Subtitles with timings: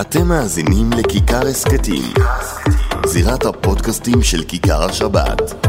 [0.00, 2.02] אתם מאזינים לכיכר הסכתים,
[3.06, 5.66] זירת הפודקאסטים של כיכר השבת.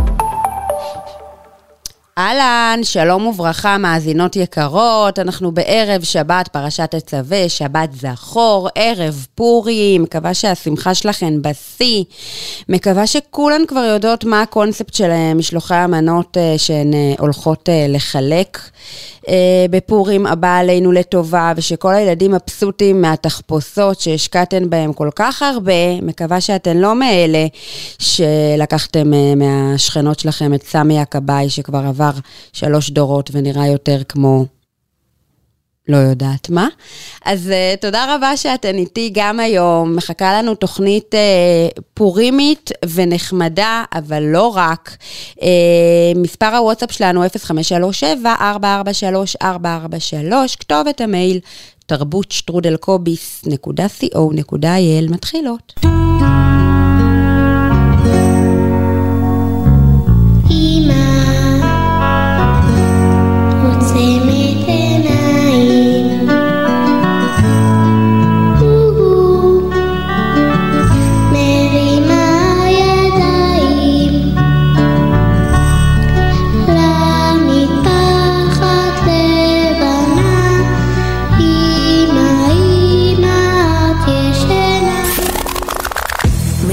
[2.17, 10.33] אהלן, שלום וברכה, מאזינות יקרות, אנחנו בערב שבת, פרשת תצווה, שבת זכור, ערב פורים, מקווה
[10.33, 12.03] שהשמחה שלכן בשיא,
[12.69, 18.59] מקווה שכולן כבר יודעות מה הקונספט של אה, משלוחי המנות אה, שהן אה, הולכות לחלק.
[19.27, 26.01] אה, בפורים הבא עלינו לטובה, ושכל הילדים מבסוטים מהתחפושות שהשקעתן בהם כל כך הרבה.
[26.01, 27.45] מקווה שאתן לא מאלה
[27.99, 32.11] שלקחתם אה, מהשכנות שלכם את סמי הכבאי, שכבר עבר
[32.53, 34.45] שלוש דורות ונראה יותר כמו
[35.87, 36.67] לא יודעת מה.
[37.25, 39.95] אז uh, תודה רבה שאתן איתי גם היום.
[39.95, 41.17] מחכה לנו תוכנית uh,
[41.93, 44.97] פורימית ונחמדה, אבל לא רק.
[45.39, 45.43] Uh,
[46.15, 47.27] מספר הוואטסאפ שלנו 0537-443-443,
[50.59, 51.39] כתובת המייל
[51.85, 55.11] תרבות שטרודלקוביס.co.il.
[55.11, 55.90] מתחילות.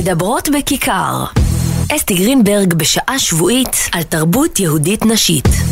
[0.08, 1.24] מדברות בכיכר.
[1.96, 5.67] אסתי גרינברג בשעה שבועית על תרבות יהודית נשית.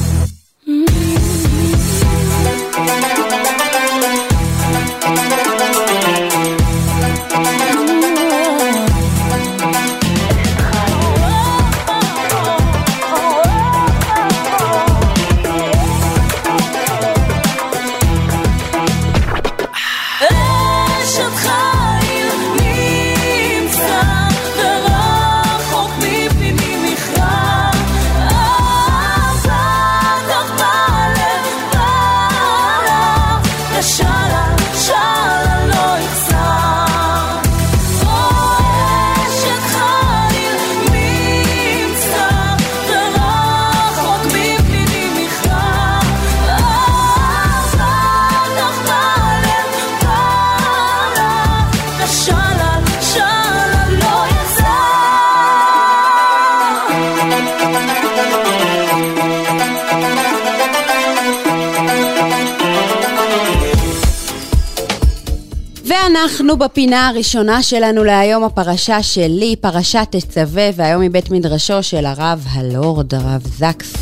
[66.37, 73.15] אנחנו בפינה הראשונה שלנו להיום, הפרשה שלי, פרשת תצווה, והיום מבית מדרשו של הרב הלורד,
[73.15, 73.93] הרב זקס,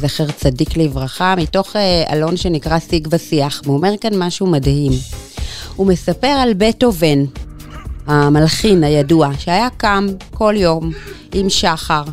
[0.00, 4.92] זכר צדיק לברכה, מתוך אה, אלון שנקרא שיג ושיח, והוא אומר כאן משהו מדהים.
[5.76, 7.24] הוא מספר על בטהובן,
[8.06, 10.90] המלחין הידוע, שהיה קם כל יום
[11.34, 12.04] עם שחר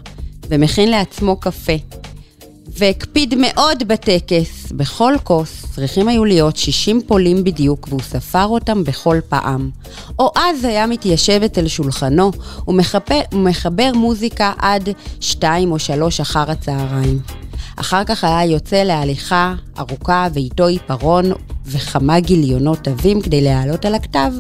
[0.50, 2.01] ומכין לעצמו קפה.
[2.78, 9.18] והקפיד מאוד בטקס, בכל כוס צריכים היו להיות 60 פולים בדיוק, והוא ספר אותם בכל
[9.30, 9.70] פעם.
[10.20, 12.32] או אז היה מתיישב אצל שולחנו
[12.68, 14.90] ומחבר, מוזיקה עד
[15.20, 17.20] שתיים או שלוש אחר הצהריים.
[17.76, 21.26] אחר כך היה יוצא להליכה ארוכה ואיתו עיפרון
[21.66, 24.32] וכמה גיליונות עבים כדי להעלות על הכתב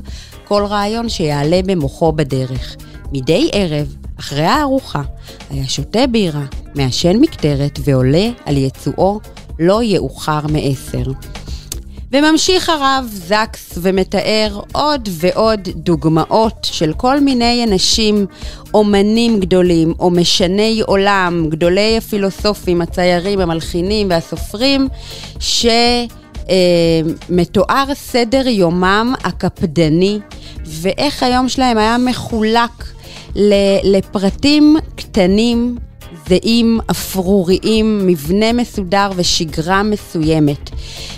[0.43, 2.75] כל רעיון שיעלה במוחו בדרך.
[3.11, 5.01] מדי ערב, אחרי הארוחה,
[5.49, 6.45] היה שותה בירה,
[6.75, 9.19] מעשן מקטרת ועולה על יצואו
[9.59, 11.11] לא יאוחר מעשר.
[12.11, 18.25] וממשיך הרב זקס ומתאר עוד ועוד דוגמאות של כל מיני אנשים,
[18.73, 24.87] אומנים גדולים או משני עולם, גדולי הפילוסופים, הציירים, המלחינים והסופרים,
[25.39, 26.15] שמתואר
[27.89, 30.19] אה, סדר יומם הקפדני,
[30.65, 32.90] ואיך היום שלהם היה מחולק
[33.83, 35.77] לפרטים קטנים
[36.27, 40.69] זהים, אפרוריים, מבנה מסודר ושגרה מסוימת.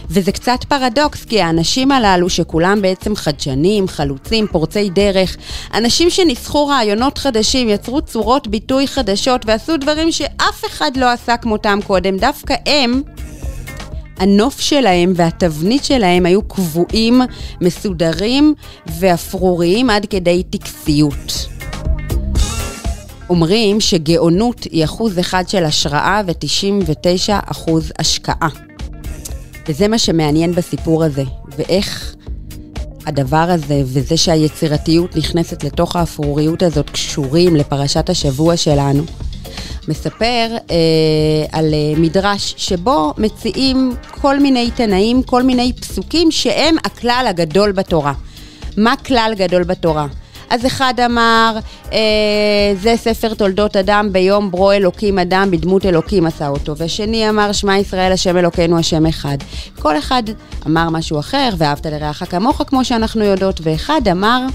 [0.09, 5.37] וזה קצת פרדוקס, כי האנשים הללו, שכולם בעצם חדשנים, חלוצים, פורצי דרך,
[5.73, 11.79] אנשים שניסחו רעיונות חדשים, יצרו צורות ביטוי חדשות ועשו דברים שאף אחד לא עשה כמותם
[11.87, 13.01] קודם, דווקא הם...
[14.17, 17.21] הנוף שלהם והתבנית שלהם היו קבועים,
[17.61, 18.53] מסודרים
[18.99, 21.52] ואפרוריים עד כדי טקסיות.
[23.29, 28.49] אומרים שגאונות היא אחוז אחד של השראה ו-99 אחוז השקעה.
[29.67, 31.23] וזה מה שמעניין בסיפור הזה,
[31.57, 32.15] ואיך
[33.05, 39.03] הדבר הזה וזה שהיצירתיות נכנסת לתוך האפרוריות הזאת קשורים לפרשת השבוע שלנו.
[39.87, 40.75] מספר אה,
[41.51, 48.13] על אה, מדרש שבו מציעים כל מיני תנאים, כל מיני פסוקים שהם הכלל הגדול בתורה.
[48.77, 50.07] מה כלל גדול בתורה?
[50.49, 51.57] אז אחד אמר,
[51.93, 51.99] אה,
[52.81, 56.73] זה ספר תולדות אדם, ביום ברו אלוקים אדם, בדמות אלוקים עשה אותו.
[56.77, 59.37] ושני אמר, שמע ישראל, השם אלוקינו, השם אחד.
[59.79, 60.23] כל אחד
[60.67, 64.45] אמר משהו אחר, ואהבת לרעך כמוך, כמו שאנחנו יודעות, ואחד אמר,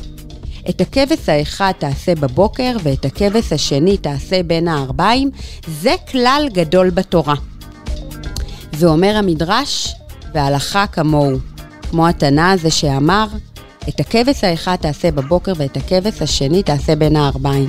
[0.69, 5.31] את הכבש האחד תעשה בבוקר, ואת הכבש השני תעשה בין הערביים.
[5.69, 7.35] זה כלל גדול בתורה.
[8.73, 9.94] ואומר המדרש,
[10.35, 11.38] והלכה כמוהו.
[11.90, 13.26] כמו התנא הזה שאמר,
[13.88, 17.69] את הכבש האחד תעשה בבוקר ואת הכבש השני תעשה בין הערביים.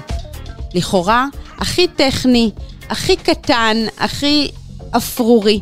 [0.73, 1.25] לכאורה,
[1.57, 2.51] הכי טכני,
[2.89, 4.51] הכי קטן, הכי
[4.97, 5.59] אפרורי.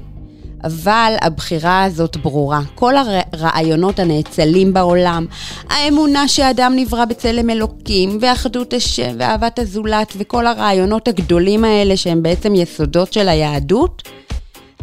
[0.63, 2.61] אבל הבחירה הזאת ברורה.
[2.75, 5.25] כל הרעיונות הנאצלים בעולם,
[5.69, 12.55] האמונה שאדם נברא בצלם אלוקים, ואחדות השם, ואהבת הזולת, וכל הרעיונות הגדולים האלה שהם בעצם
[12.55, 14.03] יסודות של היהדות,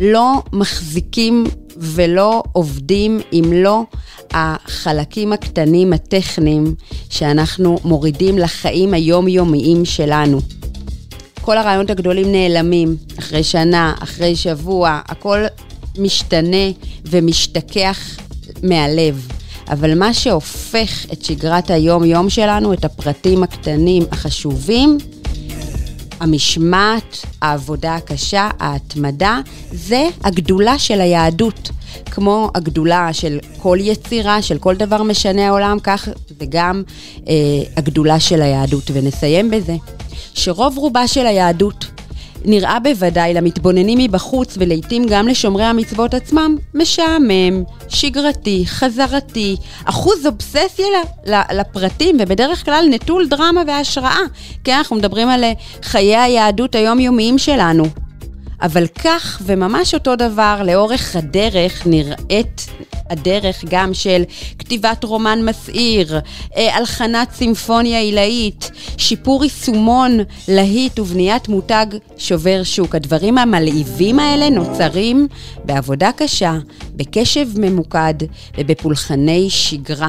[0.00, 1.44] לא מחזיקים
[1.76, 3.82] ולא עובדים אם לא
[4.31, 6.75] החלקים הקטנים הטכניים
[7.11, 10.41] שאנחנו מורידים לחיים היומיומיים שלנו.
[11.41, 15.44] כל הרעיונות הגדולים נעלמים אחרי שנה, אחרי שבוע, הכל
[15.99, 16.71] משתנה
[17.05, 17.99] ומשתכח
[18.62, 19.29] מהלב.
[19.69, 24.99] אבל מה שהופך את שגרת היום-יום שלנו, את הפרטים הקטנים החשובים,
[26.20, 29.40] המשמעת, העבודה הקשה, ההתמדה,
[29.72, 31.70] זה הגדולה של היהדות.
[32.11, 36.82] כמו הגדולה של כל יצירה, של כל דבר משנה העולם, כך זה גם
[37.28, 37.34] אה,
[37.76, 38.90] הגדולה של היהדות.
[38.93, 39.76] ונסיים בזה,
[40.34, 41.94] שרוב רובה של היהדות
[42.44, 50.87] נראה בוודאי למתבוננים מבחוץ ולעיתים גם לשומרי המצוות עצמם משעמם, שגרתי, חזרתי, אחוז אובססיה
[51.52, 54.19] לפרטים ובדרך כלל נטול דרמה והשראה.
[54.64, 55.44] כן, אנחנו מדברים על
[55.82, 57.85] חיי היהדות היומיומיים שלנו.
[58.64, 62.66] אבל כך וממש אותו דבר לאורך הדרך נראית
[63.11, 64.22] הדרך גם של
[64.58, 66.20] כתיבת רומן מסעיר,
[66.56, 70.19] אה, הלחנת סימפוניה עילאית, שיפור יישומון
[70.49, 72.94] להיט ובניית מותג שובר שוק.
[72.94, 75.28] הדברים המלהיבים האלה נוצרים
[75.64, 76.58] בעבודה קשה,
[76.96, 78.14] בקשב ממוקד
[78.58, 80.08] ובפולחני שגרה.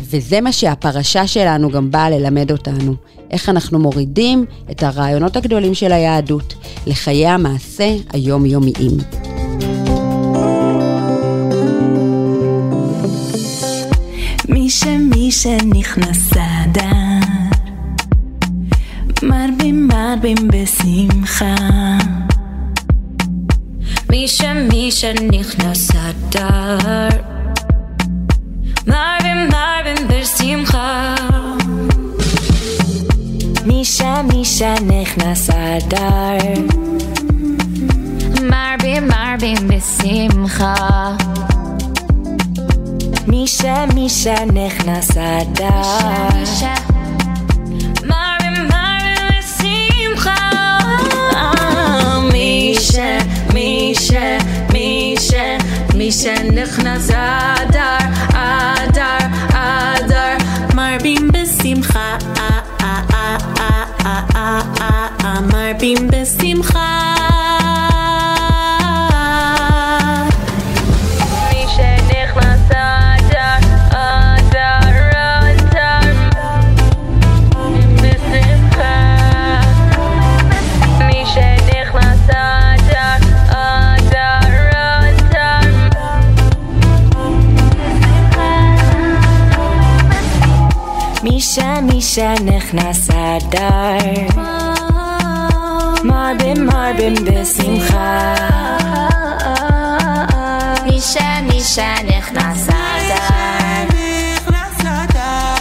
[0.00, 2.94] וזה מה שהפרשה שלנו גם באה ללמד אותנו.
[3.32, 6.54] איך אנחנו מורידים את הרעיונות הגדולים של היהדות
[6.86, 8.96] לחיי המעשה היומיומיים.
[14.48, 16.82] מי שמי שנכנס אדר,
[19.22, 21.54] מרבים מרבים בשמחה.
[24.10, 27.08] מי שמי שנכנס אדר,
[28.86, 31.21] מרבים מרבים בשמחה.
[33.66, 36.38] מישה מישה נכנס אדר
[38.42, 41.16] מרבים מרבים בשמחה
[43.26, 45.82] מישה מישה נכנס אדר
[48.04, 50.78] מרבים מרבים בשמחה
[52.32, 53.18] מישה
[53.54, 54.38] מישה
[54.72, 55.56] מישה
[55.94, 57.98] מישה נכנס אדר
[58.34, 59.18] אדר
[65.72, 66.12] מרבים בשמחה.
[66.12, 67.62] מרבים בשמחה.
[91.22, 94.61] מישה מישה נכנס אדר
[96.04, 98.34] מרבים מרבים בשמחה.
[100.84, 103.92] מישה מישה נכנס אדר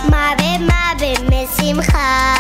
[0.10, 2.36] מרבים מרבים בשמחה.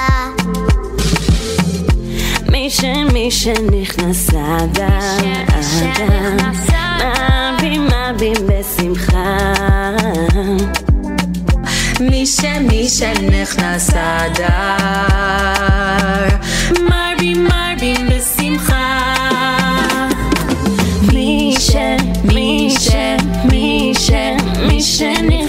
[2.51, 4.99] מישה מישה נכנס אדר
[7.59, 9.37] מרבים מרבים בשמחה.
[11.99, 14.51] מי שמי שנכנס אדר
[24.81, 25.40] מי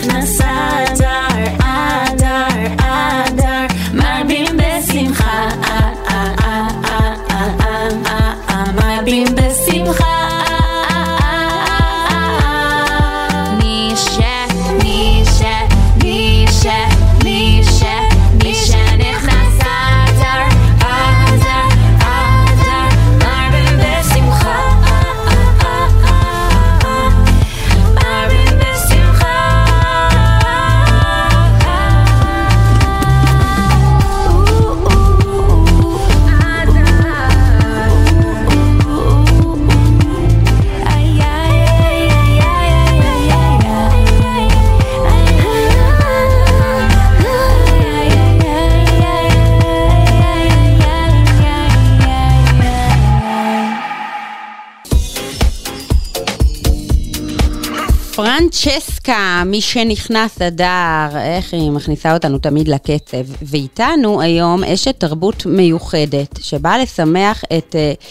[59.06, 63.44] פרנצ'סקה, מי שנכנס אדר, איך היא מכניסה אותנו תמיד לקצב.
[63.50, 68.04] ואיתנו היום אשת תרבות מיוחדת, שבאה לשמח את uh,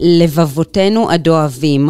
[0.00, 1.88] לבבותינו הדואבים.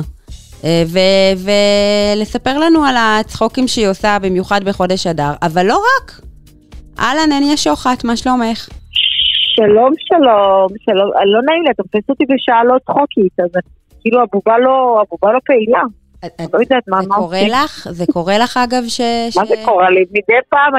[0.65, 6.21] ו- ולספר לנו על הצחוקים שהיא עושה, במיוחד בחודש אדר, אבל לא רק.
[6.99, 8.69] אהלן, הניה שוחט, מה שלומך?
[9.57, 13.51] שלום, שלום, שלום, לא נעים לי, אתה מפס אותי בשעה לא צחוקית, אז
[14.01, 15.83] כאילו הבובה לא, הבובה לא פעילה.
[16.53, 17.11] לא יודעת מה, עושים.
[17.11, 17.89] זה קורה לך?
[17.91, 19.01] זה קורה לך אגב ש...
[19.37, 20.01] מה זה קורה לי?
[20.11, 20.73] מדי פעם,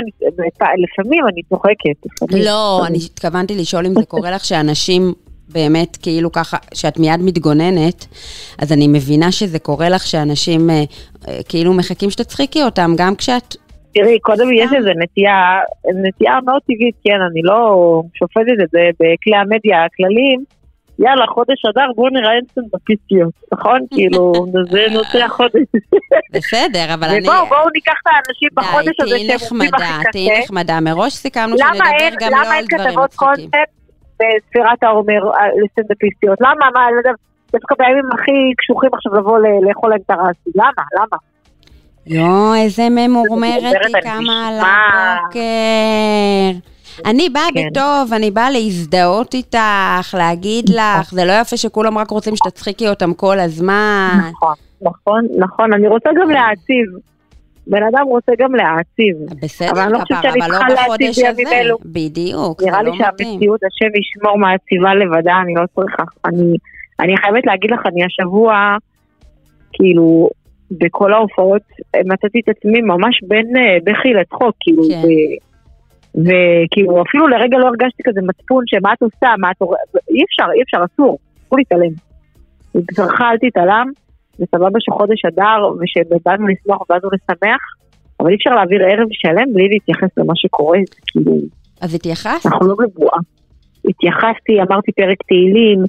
[0.77, 2.35] לפעמים אני צוחקת.
[2.45, 5.13] לא, אני התכוונתי לשאול אם זה קורה לך שאנשים
[5.49, 8.05] באמת כאילו ככה, שאת מיד מתגוננת,
[8.59, 10.83] אז אני מבינה שזה קורה לך שאנשים אה,
[11.27, 13.55] אה, כאילו מחכים שתצחיקי אותם, גם כשאת...
[13.93, 15.59] תראי, קודם יש איזו נטייה,
[16.07, 20.43] נטייה מאוד טבעית, כן, אני לא שופטת את זה בכלי המדיה הכלליים.
[20.99, 23.79] יאללה, חודש אדר, בואו נראה סטנדאפיסטיות, נכון?
[23.95, 24.33] כאילו,
[24.69, 25.63] זה נושא החודש.
[26.31, 27.19] בסדר, אבל אני...
[27.19, 30.11] ובואו, בואו ניקח את האנשים בחודש הזה שהם עובדים הכי קשה.
[30.11, 32.43] תהיי נחמדה, מראש סיכמנו שנדבר גם לא על דברים מצחיקים.
[32.45, 33.69] למה אין כתבות קונספט
[34.19, 36.41] בספירת העומר אה, לסטנדאפיסטיות?
[36.41, 36.69] למה?
[36.73, 37.11] מה, לא יודע,
[37.53, 40.83] דווקא בימים הכי קשוחים עכשיו לבוא לאכול להם את הרסי, למה?
[40.97, 41.17] למה?
[42.07, 46.72] יואו, איזה ממורמרת היא קמה על הבוקר.
[47.05, 47.67] אני באה כן.
[47.71, 50.75] בטוב, אני באה להזדהות איתך, להגיד נכון.
[50.99, 54.17] לך, זה לא יפה שכולם רק רוצים שתצחיקי אותם כל הזמן.
[54.31, 56.85] נכון, נכון, נכון, אני רוצה גם להעציב.
[57.67, 59.15] בן אדם רוצה גם להעציב.
[59.41, 61.77] בסדר, אבל אני לא חושבת שאני לא צריכה להעציב בימים אלו.
[61.85, 62.93] בדיוק, זה לא מתאים.
[62.95, 66.03] נראה לי שהמציאות, השם ישמור מעציבה לבדה, אני לא צריכה.
[66.25, 66.55] אני,
[66.99, 68.77] אני חייבת להגיד לך, אני השבוע,
[69.73, 70.29] כאילו,
[70.71, 71.61] בכל ההופעות
[72.05, 75.01] מצאתי את עצמי ממש בין אה, בכי לצחוק, כאילו, כן.
[76.15, 79.75] וכאילו אפילו לרגע לא הרגשתי כזה מצפון שמה את עושה, מה את עושה,
[80.09, 81.17] אי אפשר, אי אפשר, אסור,
[81.47, 81.93] אסור להתעלם.
[82.75, 83.87] בצערך אל תתעלם,
[84.39, 87.61] וסבבה שחודש אדר, ושבאנו לשמוח ובאנו לשמח,
[88.19, 91.37] אבל אי אפשר להעביר ערב שלם בלי להתייחס למה שקורה, זה כאילו...
[91.81, 92.45] אז התייחסת?
[92.45, 93.19] אנחנו לא בבואה.
[93.89, 95.79] התייחסתי, אמרתי פרק תהילים,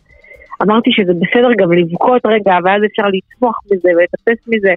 [0.63, 4.75] אמרתי שזה בסדר גם לבכות רגע, ואז אפשר לצמוח מזה ולטפס מזה,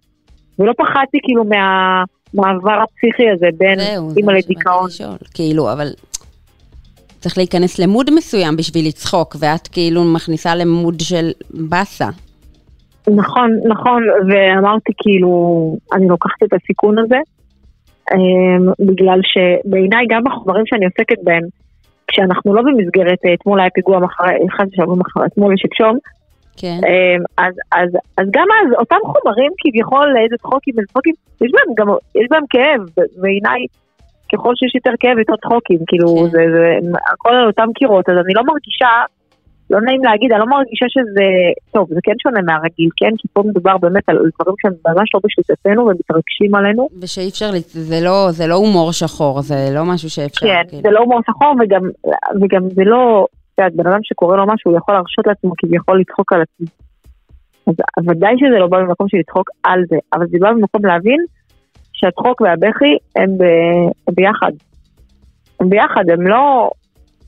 [0.60, 2.04] ולא פחדתי כאילו מה...
[2.34, 3.79] המעבר הפסיכי הזה בין
[4.17, 4.89] אימא לדיכאון.
[5.34, 5.88] כאילו, אבל
[7.19, 12.10] צריך להיכנס למוד מסוים בשביל לצחוק, ואת כאילו מכניסה למוד של באסה.
[13.15, 15.31] נכון, נכון, ואמרתי כאילו,
[15.93, 17.17] אני לוקחת את הסיכון הזה,
[18.13, 21.43] אמ, בגלל שבעיניי גם בחומרים שאני עוסקת בהם,
[22.07, 25.98] כשאנחנו לא במסגרת, אה, אתמול היה פיגוע מחר, אחד שבוע מחר, אתמול ושלשום,
[26.58, 26.80] כן.
[26.88, 31.76] אמ, אז, אז, אז גם אז, אותם חומרים כביכול, איזה צחוקים, איזה צחוקים, יש בהם
[31.78, 32.82] גם, יש בהם כאב,
[33.22, 33.60] בעיניי,
[34.34, 36.30] ככל שיש יותר כאב, יותר צחוקים, כאילו, כן.
[36.30, 38.92] זה, זה, הכל על אותם קירות, אז אני לא מרגישה,
[39.70, 41.26] לא נעים להגיד, אני לא מרגישה שזה,
[41.72, 43.12] טוב, זה כן שונה מהרגיל, כן?
[43.18, 46.90] כי פה מדובר באמת על דברים שהם ממש לא בשליטתנו ומתרגשים עלינו.
[47.02, 50.48] ושאי אפשר, זה לא, זה לא הומור שחור, זה לא משהו שאפשר.
[50.48, 50.82] כן, כאילו.
[50.82, 51.82] זה לא הומור שחור וגם,
[52.42, 53.28] וגם זה לא,
[53.62, 56.68] יודעת, בן אדם שקורה לו משהו, הוא יכול להרשות לעצמו כביכול לצחוק על עצמו.
[57.68, 61.20] אז ודאי שזה לא בא ממקום של לצחוק על זה, אבל זה בא ממקום להבין
[61.94, 63.44] שהצחוק והבכי הם, ב,
[64.08, 64.52] הם ביחד.
[65.60, 66.70] הם ביחד, הם לא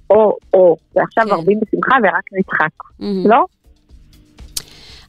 [0.09, 1.29] או-או, ועכשיו כן.
[1.29, 3.29] מרבים בשמחה ורק נצחק, mm-hmm.
[3.29, 3.45] לא?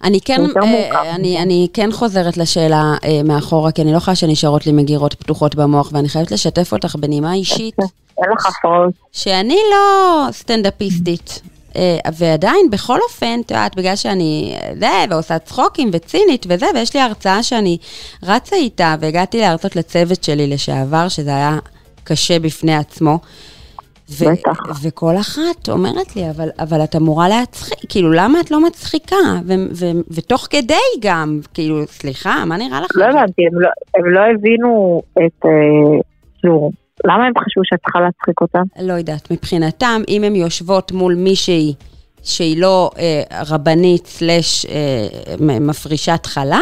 [0.05, 4.67] אני כן, אה, אני, אני כן חוזרת לשאלה אה, מאחורה, כי אני לא יכולה שנשארות
[4.67, 7.77] לי מגירות פתוחות במוח, ואני חייבת לשתף אותך בנימה אישית.
[8.23, 8.95] אין לך הפרעות.
[9.13, 11.43] שאני לא סטנדאפיסטית.
[11.77, 17.01] אה, ועדיין, בכל אופן, את יודעת, בגלל שאני זה, ועושה צחוקים וצינית וזה, ויש לי
[17.01, 17.79] הרצאה שאני
[18.23, 21.59] רצה איתה, והגעתי להרצות לצוות שלי לשעבר, שזה היה
[22.05, 23.19] קשה בפני עצמו.
[24.21, 24.59] בטח.
[24.83, 29.17] וכל אחת אומרת לי, אבל, אבל את אמורה להצחיק, כאילו, למה את לא מצחיקה?
[30.11, 32.91] ותוך כדי גם, כאילו, סליחה, מה נראה לך?
[32.95, 36.01] לא הבנתי, הם, לא, הם לא הבינו את, אה,
[36.41, 36.71] כאילו,
[37.05, 38.63] למה הם חשבו שאת צריכה להצחיק אותם?
[38.83, 41.75] לא יודעת, מבחינתם, אם הן יושבות מול מישהי
[42.23, 45.07] שהיא לא אה, רבנית סלש אה,
[45.61, 46.61] מפרישת חלה,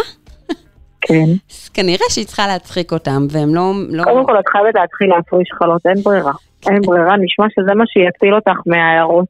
[1.00, 1.24] כן.
[1.50, 3.72] אז כנראה שהיא צריכה להצחיק אותם, והם לא...
[3.90, 4.04] לא...
[4.04, 6.32] קודם כל, את חייבת להתחיל להפריש חלות, אין ברירה.
[6.68, 9.26] אין ברירה, נשמע שזה מה שיציל אותך מההערות.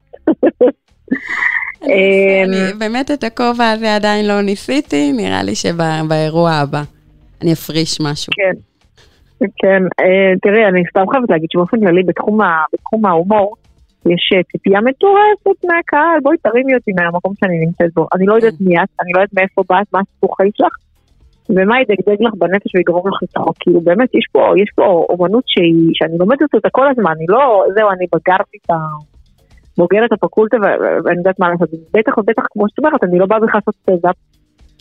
[1.82, 6.82] אמ, באמת את הכובע הזה עדיין לא ניסיתי, נראה לי שבאירוע הבא
[7.42, 8.32] אני אפריש משהו.
[8.36, 8.52] כן,
[9.38, 9.82] כן.
[10.00, 13.54] אה, תראי, אני סתם חייבת להגיד שבאופן כללי בתחום ההומור,
[14.06, 18.06] יש אה, ציפייה מטורפת מהקהל, בואי תרימי אותי מהמקום שאני נמצאת בו.
[18.14, 18.64] אני לא יודעת כן.
[18.64, 20.74] מי את, אני לא יודעת מאיפה באת, מה הסיפור חיים שלך,
[21.50, 23.56] ומה ידגדג לך בנפש ויגרום לך לצחוק.
[23.60, 27.64] כאילו באמת, יש פה, יש פה אומנות שהיא, שאני לומדת אותה כל הזמן, אני לא,
[27.74, 28.76] זהו, אני בגרתי את ה...
[29.78, 30.56] בוגרת הפקולטה
[31.04, 31.68] ואני יודעת מה לעשות.
[31.94, 34.14] בטח ובטח, כמו שאת אומרת, אני לא באה בכלל לעשות סטנדאפ.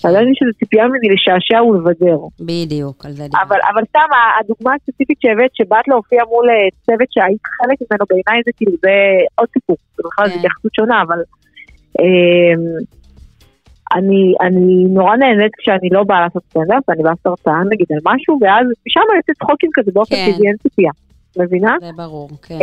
[0.03, 2.19] אז ידעתי שזו ציפייה ממני לשעשע ולבדר.
[2.39, 3.45] בדיוק, על זה דיברתי.
[3.47, 8.41] אבל, אבל סתם, הדוגמה הספציפית שהבאת, שבאת להופיע מול אה, צוות שהיית חלק ממנו, בעיניי
[8.45, 8.95] זה כאילו, זה
[9.35, 9.77] עוד סיפור.
[9.97, 10.35] זה בכלל כן.
[10.37, 11.19] התייחסות שונה, אבל...
[11.99, 12.53] אה,
[13.95, 18.37] אני, אני נורא נהנית כשאני לא באה לעשות סטנדאפ, אני באה סרטן נגיד על משהו,
[18.41, 20.31] ואז משם אני יוצאת צחוקים כזה באופן כן.
[20.31, 20.91] טבעי, אין ציפייה.
[21.37, 21.75] מבינה?
[21.81, 22.59] זה ברור, כן.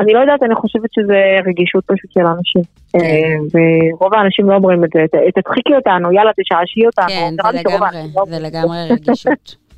[0.00, 2.62] אני לא יודעת, אני חושבת שזה רגישות פשוט של אנשים.
[2.92, 2.98] כן.
[2.98, 5.00] אמ, ורוב האנשים לא אומרים את זה,
[5.36, 7.08] תצחיקי אותנו, יאללה תשעשעי אותנו.
[7.08, 9.56] כן, זה לגמרי, לא זה לגמרי רגישות.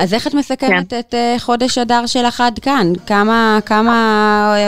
[0.00, 0.98] אז איך את מסכמת כן.
[0.98, 2.86] את uh, חודש אדר שלך עד כאן?
[3.06, 3.96] כמה, כמה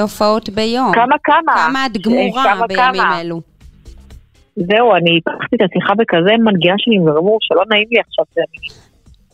[0.00, 0.92] הופעות ביום?
[0.92, 1.54] כמה כמה?
[1.56, 3.20] כמה את גמורה כמה, בימים כמה.
[3.20, 3.40] אלו?
[4.56, 8.24] זהו, אני פתחתי את השיחה בכזה מנגיעה שלי עם גמור, שלא נעים לי עכשיו.
[8.34, 8.42] זה,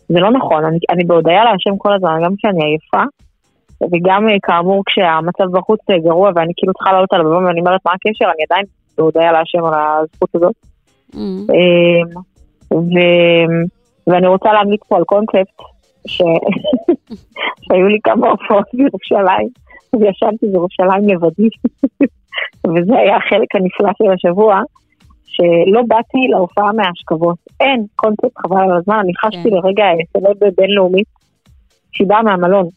[0.09, 3.03] זה לא נכון, אני, אני בהודיה להשם כל הזמן, גם כשאני עייפה,
[3.93, 7.81] וגם אה, כאמור כשהמצב בחוץ אה, גרוע ואני כאילו צריכה לעלות על הבמה ואני אומרת
[7.87, 8.67] מה הקשר, אני עדיין
[8.99, 10.55] בהודיה להשם על הזכות הזאת.
[11.13, 11.19] Mm.
[11.19, 12.21] אמ,
[12.73, 12.99] ו...
[14.07, 15.59] ואני רוצה להמליץ פה על קונספט
[16.07, 16.23] ש...
[17.65, 19.49] שהיו לי כמה הופעות בירושלים,
[20.01, 21.49] וישבתי בירושלים לבדי,
[22.73, 24.61] וזה היה החלק הנפלא של השבוע,
[25.25, 27.37] שלא באתי להופעה מההשכבות.
[27.61, 29.57] אין קונספט חבל על הזמן, אני חשתי כן.
[29.57, 31.07] לרגע סלב בינלאומית,
[31.93, 32.69] שהיא באה מהמלון.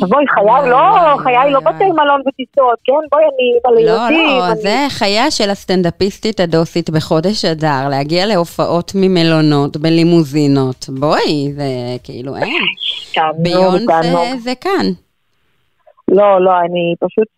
[0.00, 2.92] תבואי, חיי לא, חיי לא בתי מלון וטיסות, כן?
[3.10, 4.28] בואי, אני אימא לילדים.
[4.28, 10.86] לא, לא, זה חייה של הסטנדאפיסטית הדוסית בחודש אדר, להגיע להופעות ממלונות, בלימוזינות.
[11.00, 11.64] בואי, זה
[12.04, 12.62] כאילו אין.
[13.38, 13.86] ביון
[14.38, 14.86] זה כאן.
[16.08, 17.28] לא, לא, אני פשוט...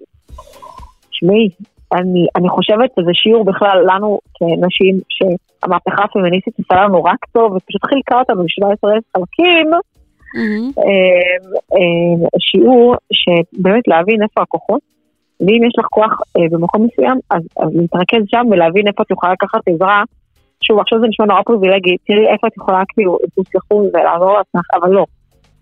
[1.10, 1.48] תשמעי,
[1.92, 7.84] אני, אני חושבת שזה שיעור בכלל לנו כנשים, שהמהפכה הפמיניסטית עושה לנו רק טוב, ופשוט
[7.84, 9.70] חילקה אותנו ב-17 חלקים.
[10.36, 10.82] Mm-hmm.
[12.38, 14.80] שיעור שבאמת להבין איפה הכוחות,
[15.40, 19.32] ואם יש לך כוח אה, במקום מסוים, אז, אז להתרכז שם ולהבין איפה את יכולה
[19.32, 20.02] לקחת עזרה.
[20.60, 24.90] שוב, עכשיו זה נשמע נורא פריבילגי, תראי איפה את יכולה כאילו, תסלחו ולעזור לעצמך, אבל
[24.90, 25.04] לא.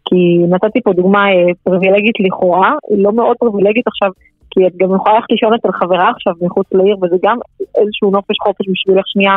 [0.09, 4.11] כי נתתי פה דוגמה אה, פריבילגית לכאורה, היא לא מאוד פריבילגית עכשיו,
[4.51, 8.37] כי את גם יכולה ללכת לישון אצל חברה עכשיו מחוץ לעיר, וזה גם איזשהו נופש
[8.43, 9.37] חופש בשבילך שנייה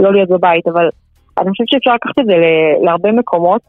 [0.00, 0.88] לא להיות בבית, אבל
[1.38, 2.34] אני חושבת שאפשר לקחת את זה
[2.84, 3.62] להרבה מקומות,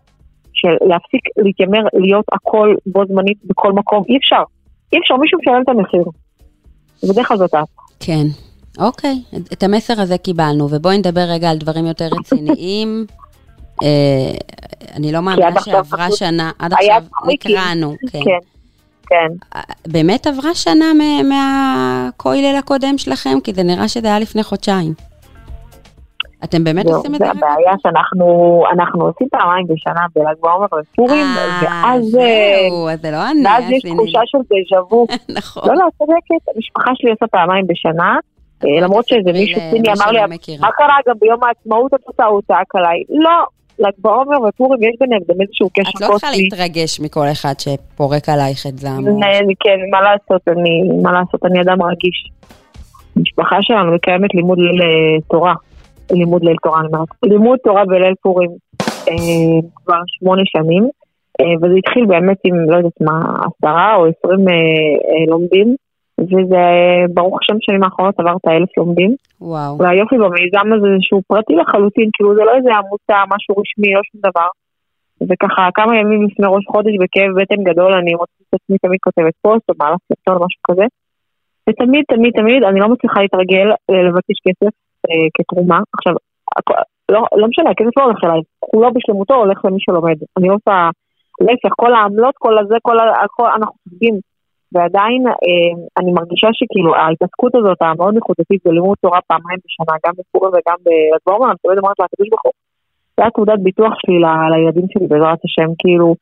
[0.64, 4.44] של להפסיק להתיימר להיות הכל בו זמנית בכל מקום, אי אפשר.
[4.94, 6.04] אי אפשר, מישהו משלם את המחיר.
[7.04, 7.66] בדרך כלל זאת את.
[8.00, 8.26] כן.
[8.80, 9.22] אוקיי,
[9.54, 13.06] את המסר הזה קיבלנו, ובואי נדבר רגע על דברים יותר רציניים.
[13.84, 14.32] אה,
[14.96, 17.96] אני לא מאמינה שעברה שנה, עד עכשיו נקראנו.
[18.12, 18.20] כן.
[18.24, 18.38] כן.
[19.08, 19.28] כן.
[19.56, 20.86] אה, באמת עברה שנה
[21.24, 23.40] מהכולל הקודם שלכם?
[23.44, 24.94] כי זה נראה שזה היה לפני חודשיים.
[26.44, 27.26] אתם באמת עושים את זה?
[27.26, 32.18] זה הבעיה שאנחנו אנחנו עושים פעמיים בשנה בל"ג בעומר ופורים, אה, ואז...
[32.94, 33.46] אז זה לא אני.
[33.46, 35.06] ואז יש תחושה של דז'ה וו.
[35.38, 35.64] נכון.
[35.70, 38.18] לא, לא, צודקת, המשפחה שלי עושה פעמיים בשנה.
[38.66, 40.20] אה, למרות שאיזה מישהו סיני אמר לי,
[40.60, 43.04] מה קרה גם ביום העצמאות את עושה אותה עליי?
[43.10, 43.46] לא,
[43.80, 46.06] ל"ג בעומר ופורים יש ביניהם גם איזשהו קשר קוסמי.
[46.06, 49.20] את לא צריכה להתרגש מכל אחד שפורק עלייך את זעמו.
[49.60, 52.30] כן, מה לעשות, אני, מה לעשות, אני אדם רגיש.
[53.16, 55.54] המשפחה שלנו מקיימת לימוד לתורה.
[56.12, 58.52] לימוד ליל תורה, אני אומרת, לימוד תורה בליל פורים
[59.10, 60.84] אה, כבר שמונה שנים,
[61.42, 65.76] אה, וזה התחיל באמת עם, לא יודעת מה, עשרה או עשרים אה, לומדים,
[66.20, 66.66] וזה,
[67.14, 69.16] ברוך השם, שנים האחרונות עבר את האלף לומדים.
[69.42, 69.78] וואו.
[69.78, 74.02] והיופי במיזם הזה זה שהוא פרטי לחלוטין, כאילו זה לא איזה עמותה, משהו רשמי, לא
[74.04, 74.50] שום דבר.
[75.30, 79.34] וככה כמה ימים לפני ראש חודש בכאב בטן גדול אני מוצאת את עצמי תמיד כותבת
[79.42, 80.86] פוסט או מעלה סרטון או משהו כזה.
[81.70, 83.68] ותמיד תמיד תמיד אני לא מצליחה להתרגל
[84.08, 84.74] לבקש כסף
[85.38, 85.80] כתרומה.
[85.98, 86.14] עכשיו,
[87.12, 90.18] לא, לא משנה, הכסף לא הולך אליי, כולו בשלמותו הולך למי שלומד.
[90.38, 90.90] אני לא עושה,
[91.42, 94.16] להפך, כל העמלות, כל הזה, כל הכל, אנחנו חושבים.
[94.74, 100.52] ועדיין אה, אני מרגישה שכאילו ההתעסקות הזאת המאוד נקודתית בלימוד תורה פעמיים בשנה, גם בפורים
[100.56, 102.54] וגם בדבורמה, אני תמיד אומרת לה, הקדוש ברוך הוא,
[103.18, 106.16] זה התעודת ביטוח שלי ל, לילדים שלי בעזרת השם, כאילו,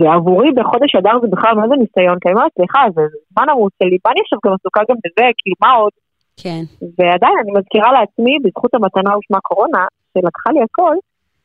[0.00, 3.96] ועבורי בחודש אדר זה בכלל מה ניסיון, כי אני אומרת, סליחה, זה זמן ערוץ שלי,
[4.04, 5.92] מה אני עכשיו גם עסוקה גם בזה, כאילו, מה עוד?
[6.36, 6.62] כן.
[6.98, 10.96] ועדיין אני מזכירה לעצמי, בזכות המתנה ושמה קורונה, שלקחה לי הכל,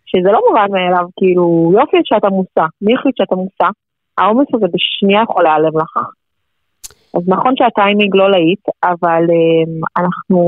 [0.06, 3.69] שזה לא מובן מאליו, כאילו, יופי שאתה מוסע, מי החליט שאתה מוסע?
[4.17, 5.97] העומס הזה בשנייה יכול להיעלם לך.
[7.15, 10.39] אז נכון שהטיימינג לא להיט, אבל um, אנחנו,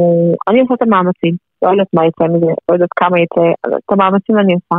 [0.49, 4.39] אני עושה את המאמצים, לא יודעת מה יצא מזה, לא יודעת כמה יצא, את המאמצים
[4.39, 4.75] אני עושה.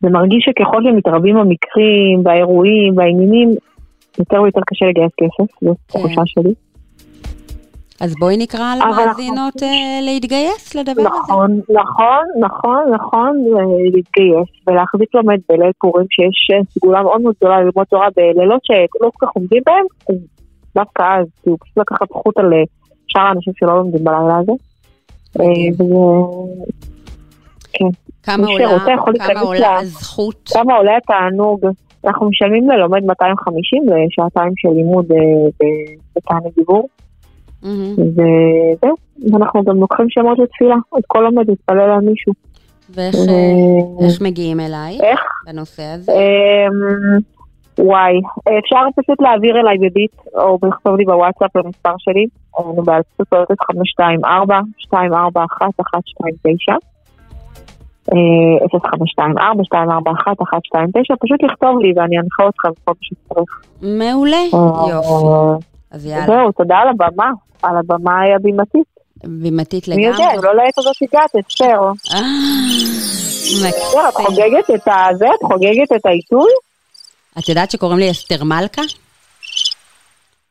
[0.00, 3.50] זה מרגיש שככל שמתרבים המקרים והאירועים והעניינים,
[4.18, 5.98] יותר ויותר קשה לגייס כסף, זו כן.
[5.98, 6.54] תחושה שלי.
[8.00, 9.68] אז בואי נקרא למאזינות אנחנו...
[9.68, 11.80] אה, להתגייס לדבר נכון, הזה.
[11.80, 13.44] נכון, נכון, נכון,
[13.92, 19.10] להתגייס ולהחזיק לומד בליל פורים שיש אה, סגולה מאוד מאוד גדולה ללמוד תורה בלילות שלא
[19.18, 20.16] כל כך עומדים בהם, אז
[20.74, 22.52] דווקא אז, כאילו פשוט לקחת זכות על
[23.06, 24.52] שאר האנשים שלא לומדים בלילה הזה.
[25.40, 25.94] אה, וזה...
[27.72, 27.88] כן.
[28.22, 28.68] כמה עולה,
[29.28, 30.50] כמה עולה הזכות?
[30.54, 31.60] כמה עולה התענוג?
[32.06, 35.66] אנחנו משלמים ללומד 250 לשעתיים של לימוד אה,
[36.16, 36.88] בתענוג דיבור,
[37.64, 37.92] מהמם.
[37.92, 38.94] וזהו.
[39.32, 42.32] ואנחנו גם לוקחים שמות לתפילה, אז כל לומד יתפלל על מישהו.
[42.90, 45.20] ואיך ו- אה, איך מגיעים אליי איך?
[45.46, 46.12] בנושא הזה?
[46.12, 47.18] אמ,
[47.78, 48.14] וואי,
[48.58, 52.26] אפשר פשוט להעביר אליי בביט, או לכתוב לי בוואטסאפ למספר שלי,
[52.58, 54.60] אני באלפות פרטית 524
[54.92, 56.72] 241 129
[58.12, 63.60] אה, 0524 241 129 פשוט לכתוב לי ואני אנחה אותך בכל מה שצריך.
[63.82, 65.73] מעולה, אה, יופי.
[65.94, 67.30] אז יאללה, זהו, תודה על הבמה,
[67.62, 68.86] על הבמה הבימתית.
[69.24, 70.38] בימתית מי יודע, לגמרי.
[70.38, 71.80] אם לא לעת הזאת הגעת, אסתר.
[72.14, 72.20] אה,
[73.68, 74.26] את מקסים.
[74.26, 75.26] חוגגת את הזה?
[75.26, 76.50] את חוגגת את העיתוי?
[77.38, 78.82] את יודעת שקוראים לי אסתר מלכה?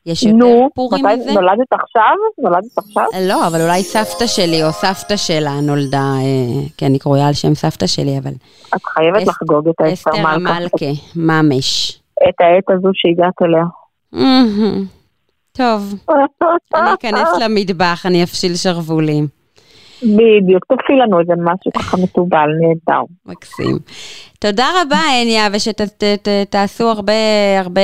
[0.06, 1.32] יש יותר נו, פורים מזה?
[1.32, 2.14] נולדת עכשיו?
[2.38, 3.04] נולדת עכשיו?
[3.28, 7.54] לא, אבל אולי סבתא שלי או סבתא שלה נולדה, אה, כן, היא קרויה על שם
[7.54, 8.32] סבתא שלי, אבל
[8.76, 10.86] את חייבת לחגוג את האסתר אסתר מלכה.
[11.16, 11.98] ממש.
[12.28, 13.64] את העת הזו שהגעת אליה.
[15.56, 15.94] טוב,
[16.74, 19.26] אני אכנס למטבח, אני אפשיל שרוולים.
[20.02, 23.02] בדיוק, תעשי לנו איזה משהו ככה מתובל, נהדר.
[23.26, 23.78] מקסים.
[24.38, 27.12] תודה רבה, הניה, ושתעשו הרבה,
[27.58, 27.80] הרבה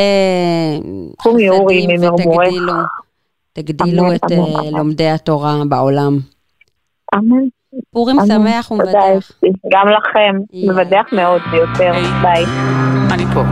[1.20, 2.48] חסדים ממרמורך.
[2.48, 2.72] ותגדילו,
[3.52, 4.70] תגדילו את אה.
[4.78, 6.18] לומדי התורה בעולם.
[7.14, 7.44] אמן.
[7.90, 8.16] פורים.
[8.26, 9.32] שמח תודה, ומבדח.
[9.72, 10.36] גם לכם.
[10.68, 11.92] מבדח מאוד ביותר.
[12.22, 12.44] ביי.
[13.12, 13.42] אני פה.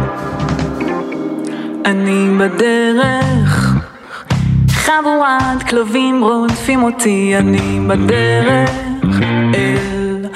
[1.85, 3.68] אני בדרך,
[4.89, 8.71] חבורת כלבים רודפים אותי, אני בדרך
[9.55, 10.27] אל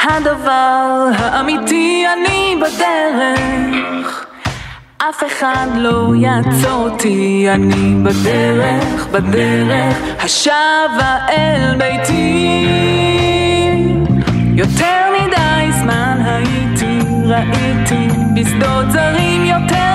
[0.00, 4.26] הדבר האמיתי, אני בדרך.
[4.98, 12.68] אף אחד לא יעצור אותי, אני בדרך, בדרך, השבה אל ביתי.
[14.54, 19.91] יותר מדי זמן הייתי, ראיתי בשדות זרים יותר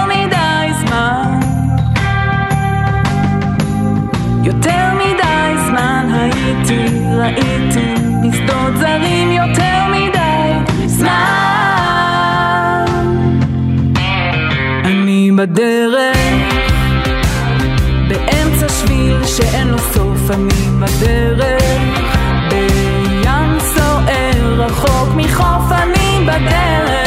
[4.47, 6.86] יותר מדי זמן הייתי,
[7.17, 10.51] ראיתי בשדות זרים יותר מדי
[10.86, 12.86] זמן.
[14.86, 16.17] אני בדרך,
[18.07, 21.63] באמצע שביל שאין לו סוף, אני בדרך,
[22.49, 27.07] בים סוער רחוק מחוף, אני בדרך,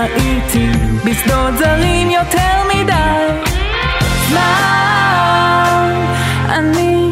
[0.00, 0.66] ראיתי
[1.04, 3.26] בשדות זרים יותר מדי
[4.28, 5.94] זמן.
[6.48, 7.10] אני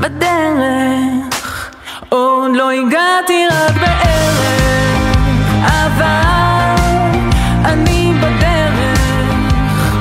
[0.00, 1.70] בדרך,
[2.08, 5.16] עוד לא הגעתי רק בערך,
[5.62, 6.76] אבל
[7.64, 9.94] אני בדרך.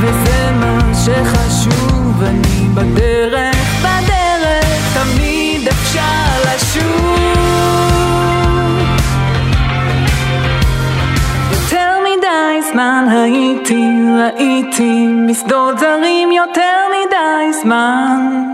[0.00, 3.51] וזה מה שחשוב, אני בדרך,
[14.22, 18.51] ראיתי בשדות זרים יותר מדי זמן.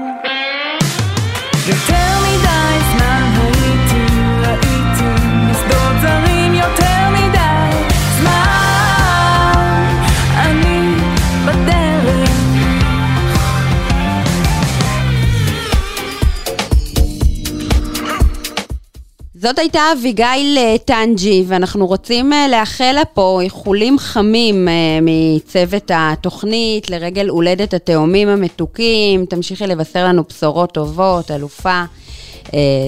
[19.40, 25.90] זאת הייתה אביגיל אה, טנג'י, ואנחנו רוצים אה, לאחל לה פה איחולים חמים אה, מצוות
[25.94, 29.26] התוכנית לרגל הולדת התאומים המתוקים.
[29.26, 31.82] תמשיכי לבשר לנו בשורות טובות, אלופה,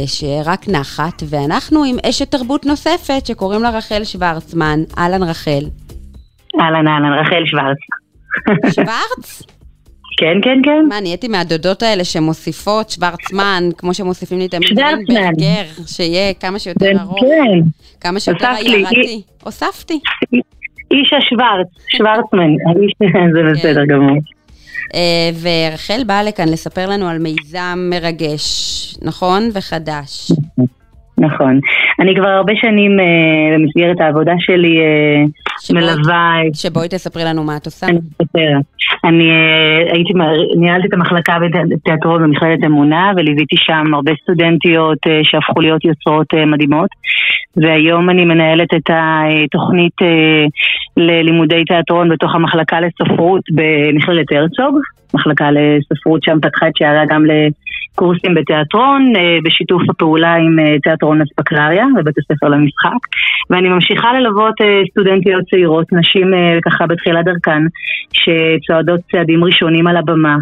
[0.07, 1.23] שרק נחת.
[1.27, 4.81] ואנחנו עם אשת תרבות נוספת שקוראים לה רחל שוורצמן.
[4.99, 5.65] אהלן רחל.
[6.61, 7.79] אהלן אהלן, רחל שוורץ.
[8.75, 9.43] שוורץ?
[10.21, 10.87] כן, כן, כן.
[10.89, 15.05] מה, נהייתי מהדודות האלה שמוסיפות שוורצמן, כמו שמוסיפים לי תמיד שוורצמן.
[15.09, 17.61] ברגר, שיהיה כמה שיותר כן, ארוך, כן.
[18.01, 19.23] כמה שיותר עיירתי.
[19.45, 20.01] הוספתי.
[20.91, 22.51] איש השוורץ, שוורצמן,
[23.35, 24.19] זה בסדר גמור.
[24.95, 28.45] אה, ורחל באה לכאן לספר לנו על מיזם מרגש,
[29.03, 29.43] נכון?
[29.55, 30.33] וחדש.
[31.19, 31.61] נכון.
[32.01, 35.25] אני כבר הרבה שנים אה, במסגרת העבודה שלי אה,
[35.75, 36.35] מלווה...
[36.55, 37.87] שבואי תספרי לנו מה את עושה.
[37.87, 37.99] אני
[38.31, 38.71] אספר.
[39.05, 40.13] אני אה, הייתי,
[40.57, 41.37] ניהלתי את המחלקה
[41.69, 46.91] בתיאטרון במכללת אמונה וליוויתי שם הרבה סטודנטיות אה, שהפכו להיות יוצרות אה, מדהימות
[47.57, 49.97] והיום אני מנהלת את התוכנית
[50.97, 54.79] ללימודי תיאטרון בתוך המחלקה לספרות במכללת הרצוג.
[55.15, 59.13] מחלקה לספרות שם פתחה את שעריה גם לקורסים בתיאטרון,
[59.45, 63.01] בשיתוף הפעולה עם תיאטרון אספקלריה בבית הספר למשחק.
[63.51, 64.55] ואני ממשיכה ללוות
[64.91, 66.31] סטודנטיות צעירות, נשים
[66.65, 67.63] ככה בתחילת דרכן,
[68.31, 70.37] שצועדות צעדים ראשונים על הבמה,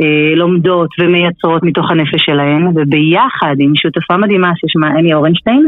[0.00, 5.66] אה, לומדות ומייצרות מתוך הנפש שלהן, וביחד עם שותפה מדהימה ששמה אני אורנשטיין,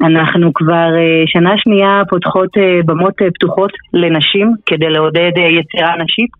[0.00, 6.30] אנחנו כבר אה, שנה שנייה פותחות אה, במות פתוחות לנשים כדי לעודד יצירה נשית,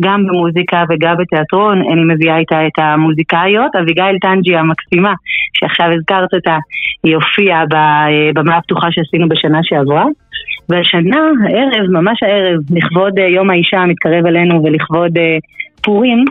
[0.00, 1.82] גם במוזיקה וגם בתיאטרון.
[1.92, 5.12] אני מביאה איתה את המוזיקאיות, אביגיל טנג'י המקסימה,
[5.54, 6.56] שעכשיו הזכרת אותה,
[7.04, 10.04] היא הופיעה בבמה הפתוחה שעשינו בשנה שעברה.
[10.68, 15.12] והשנה, הערב, ממש הערב, לכבוד יום האישה המתקרב אלינו ולכבוד
[15.82, 16.24] פורים,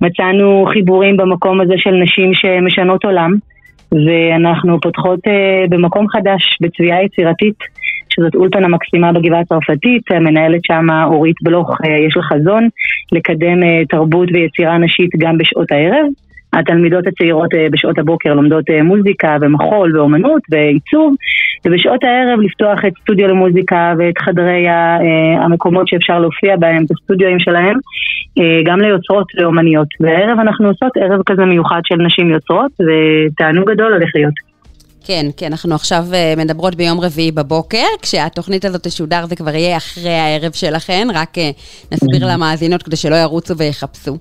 [0.00, 3.32] מצאנו חיבורים במקום הזה של נשים שמשנות עולם,
[3.92, 7.54] ואנחנו פותחות uh, במקום חדש, בצביעה יצירתית,
[8.08, 11.70] שזאת אולפנה מקסימה בגבעה הצרפתית, מנהלת שם אורית בלוך,
[12.08, 12.68] יש לה חזון
[13.12, 16.06] לקדם תרבות ויצירה נשית גם בשעות הערב.
[16.52, 21.14] התלמידות הצעירות אה, בשעות הבוקר לומדות אה, מוזיקה ומחול ואומנות ועיצוב
[21.64, 27.38] ובשעות הערב לפתוח את סטודיו למוזיקה ואת חדרי אה, המקומות שאפשר להופיע בהם, את הסטודיואים
[27.38, 27.78] שלהם,
[28.64, 29.88] גם ליוצרות ואומניות.
[30.00, 34.51] והערב אנחנו עושות ערב כזה מיוחד של נשים יוצרות ותענוג גדול הולך להיות.
[35.04, 39.76] כן, כן, אנחנו עכשיו uh, מדברות ביום רביעי בבוקר, כשהתוכנית הזאת תשודר זה כבר יהיה
[39.76, 41.40] אחרי הערב שלכן, רק uh,
[41.92, 44.16] נסביר למאזינות כדי שלא ירוצו ויחפשו.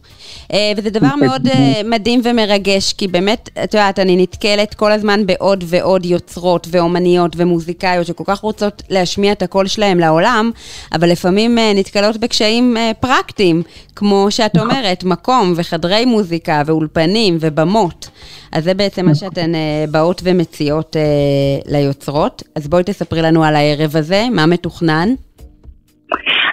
[0.52, 1.52] Uh, וזה דבר מאוד uh,
[1.86, 8.08] מדהים ומרגש, כי באמת, את יודעת, אני נתקלת כל הזמן בעוד ועוד יוצרות ואומניות ומוזיקאיות
[8.08, 10.52] שכל כך רוצות להשמיע את הקול שלהם לעולם,
[10.94, 13.64] אבל לפעמים נתקלות בקשיים פרקטיים,
[13.96, 14.70] כמו שאת נכון.
[14.70, 18.10] אומרת, מקום וחדרי מוזיקה ואולפנים ובמות.
[18.52, 22.44] אז זה בעצם מה שאתן uh, באות ומציעות uh, ליוצרות.
[22.56, 25.08] אז בואי תספרי לנו על הערב הזה, מה מתוכנן?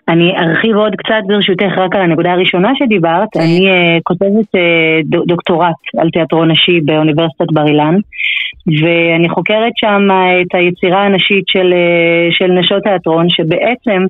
[0.09, 3.29] אני ארחיב עוד קצת ברשותך רק על הנקודה הראשונה שדיברת.
[3.33, 3.41] כן.
[3.41, 7.95] אני uh, כותבת uh, דוקטורט על תיאטרון נשי באוניברסיטת בר אילן.
[8.83, 10.09] ואני חוקרת שם
[10.43, 14.05] את היצירה הנשית של, אה, של נשות תיאטרון, שבעצם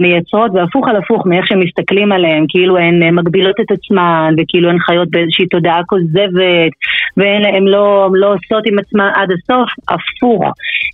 [0.00, 4.78] מייצרות, והפוך על הפוך מאיך שמסתכלים עליהן, כאילו הן אה, מגבילות את עצמן, וכאילו הן
[4.78, 6.72] חיות באיזושהי תודעה כוזבת,
[7.16, 10.44] והן לא, לא עושות עם עצמן עד הסוף, הפוך.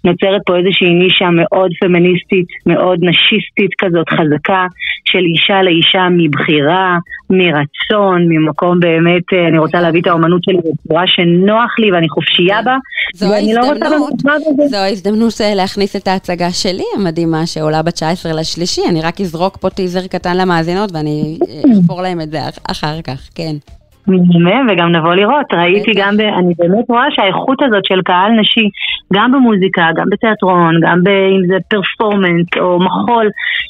[0.05, 4.67] נוצרת פה איזושהי נישה מאוד פמיניסטית, מאוד נשיסטית כזאת, חזקה,
[5.05, 6.99] של אישה לאישה מבחירה,
[7.31, 12.63] מרצון, ממקום באמת, אה, אני רוצה להביא את האומנות שלי בצורה שנוח לי ואני חופשייה
[12.63, 12.77] בה.
[13.15, 13.63] זו לא
[14.69, 20.07] זו ההזדמנות להכניס את ההצגה שלי המדהימה שעולה ב-19 לשלישי, אני רק אזרוק פה טיזר
[20.07, 21.39] קטן למאזינות ואני
[21.85, 22.39] אפור להם את זה
[22.69, 23.57] אחר כך, כן.
[24.09, 25.47] מהמם, וגם נבוא לראות.
[25.53, 28.69] ראיתי גם, ב, אני באמת רואה שהאיכות הזאת של קהל נשי,
[29.13, 33.27] גם במוזיקה, גם בתיאטרון, גם ב, אם זה פרפורמנס או מחול,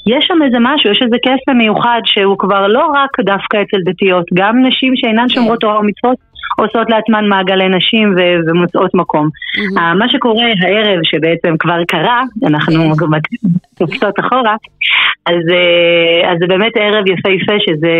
[0.06, 4.24] יש שם איזה משהו, יש איזה קסם מיוחד שהוא כבר לא רק דווקא אצל דתיות,
[4.34, 6.16] גם נשים שאינן שומרות תורה ומצוות
[6.58, 9.26] עושות לעצמן מעגלי נשים ו- ומוצאות מקום.
[9.26, 9.94] Mm-hmm.
[9.98, 14.26] מה שקורה הערב, שבעצם כבר קרה, אנחנו קופצות כן.
[14.26, 14.56] אחורה,
[15.26, 17.94] אז, אה, אז זה באמת ערב יפהפה שזה,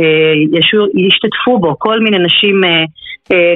[0.00, 0.60] אה,
[1.06, 2.84] ישתתפו בו כל מיני נשים אה,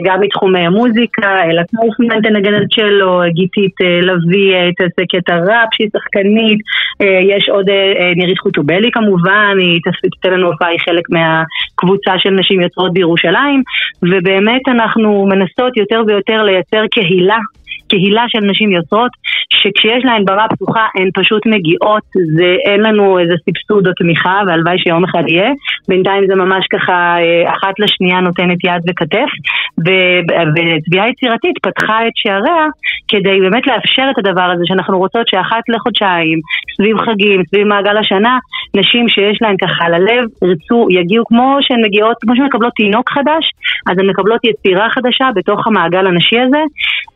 [0.05, 6.59] גם מתחומי המוזיקה, אלה קאופמן תנגן על צ'לו, גיתית לביא תעסק את הראפ שהיא שחקנית,
[7.01, 7.67] יש עוד
[8.17, 13.63] נירית חוטובלי כמובן, היא תיתן לנו הופעה, היא חלק מהקבוצה של נשים יוצרות בירושלים,
[14.03, 17.39] ובאמת אנחנו מנסות יותר ויותר לייצר קהילה
[17.89, 19.11] קהילה של נשים יוצרות,
[19.63, 22.03] שכשיש להן במה פתוחה הן פשוט מגיעות,
[22.37, 25.51] זה, אין לנו איזה סבסוד או תמיכה, והלוואי שיום אחד יהיה.
[25.89, 29.31] בינתיים זה ממש ככה אה, אחת לשנייה נותנת יד וכתף,
[29.79, 32.67] ותביעה יצירתית פתחה את שעריה
[33.09, 36.39] כדי באמת לאפשר את הדבר הזה, שאנחנו רוצות שאחת לחודשיים,
[36.77, 38.39] סביב חגים, סביב מעגל השנה,
[38.75, 43.11] נשים שיש להן ככה על הלב, ירצו, יגיעו כמו שהן מגיעות, כמו שהן מקבלות תינוק
[43.11, 43.45] חדש,
[43.91, 46.63] אז הן מקבלות יצירה חדשה בתוך המעגל הנשי הזה,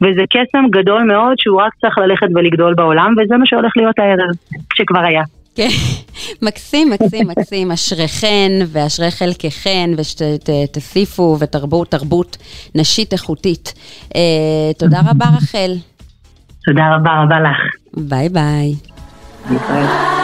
[0.03, 4.35] וזה קסם גדול מאוד שהוא רק צריך ללכת ולגדול בעולם, וזה מה שהולך להיות הערב,
[4.75, 5.23] שכבר היה.
[5.55, 5.69] כן,
[6.47, 12.37] מקסים, מקסים, מקסים, אשריכן ואשרי חלקכן ושתוסיפו ותרבו תרבות
[12.75, 13.75] נשית איכותית.
[14.17, 14.21] אה,
[14.79, 15.73] תודה רבה רחל.
[16.65, 17.59] תודה רבה רבה לך.
[17.97, 18.75] ביי ביי.
[19.51, 20.22] אין,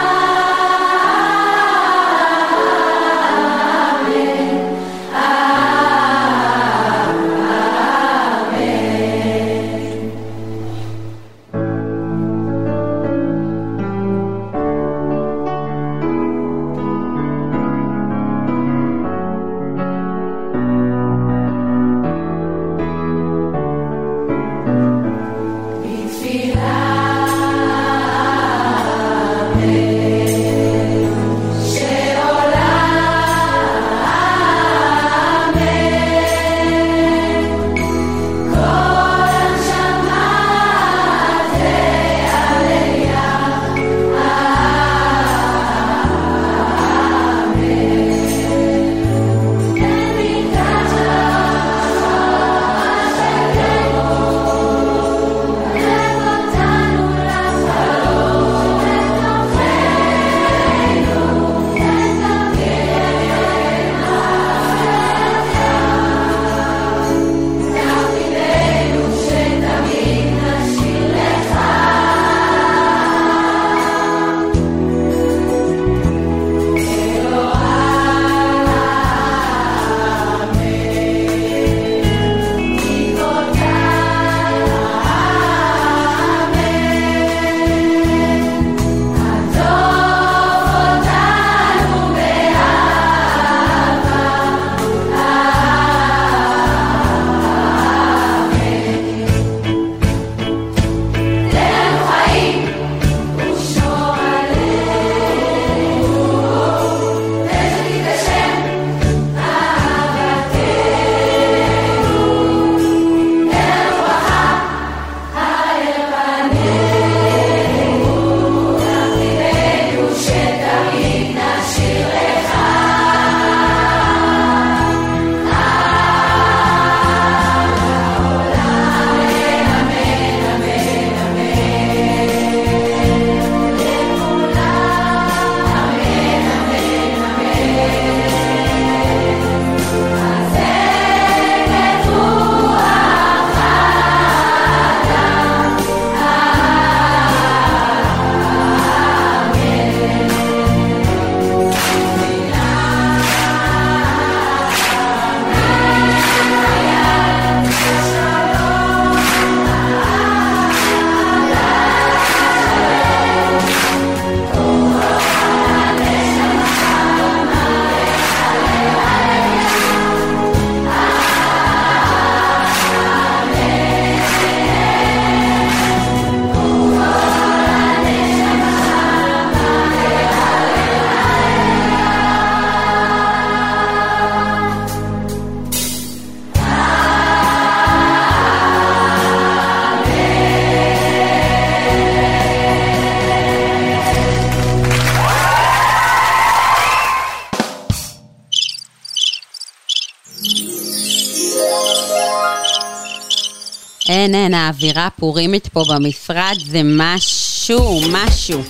[204.35, 208.61] אין, האווירה הפורימית פה במשרד זה משהו, משהו.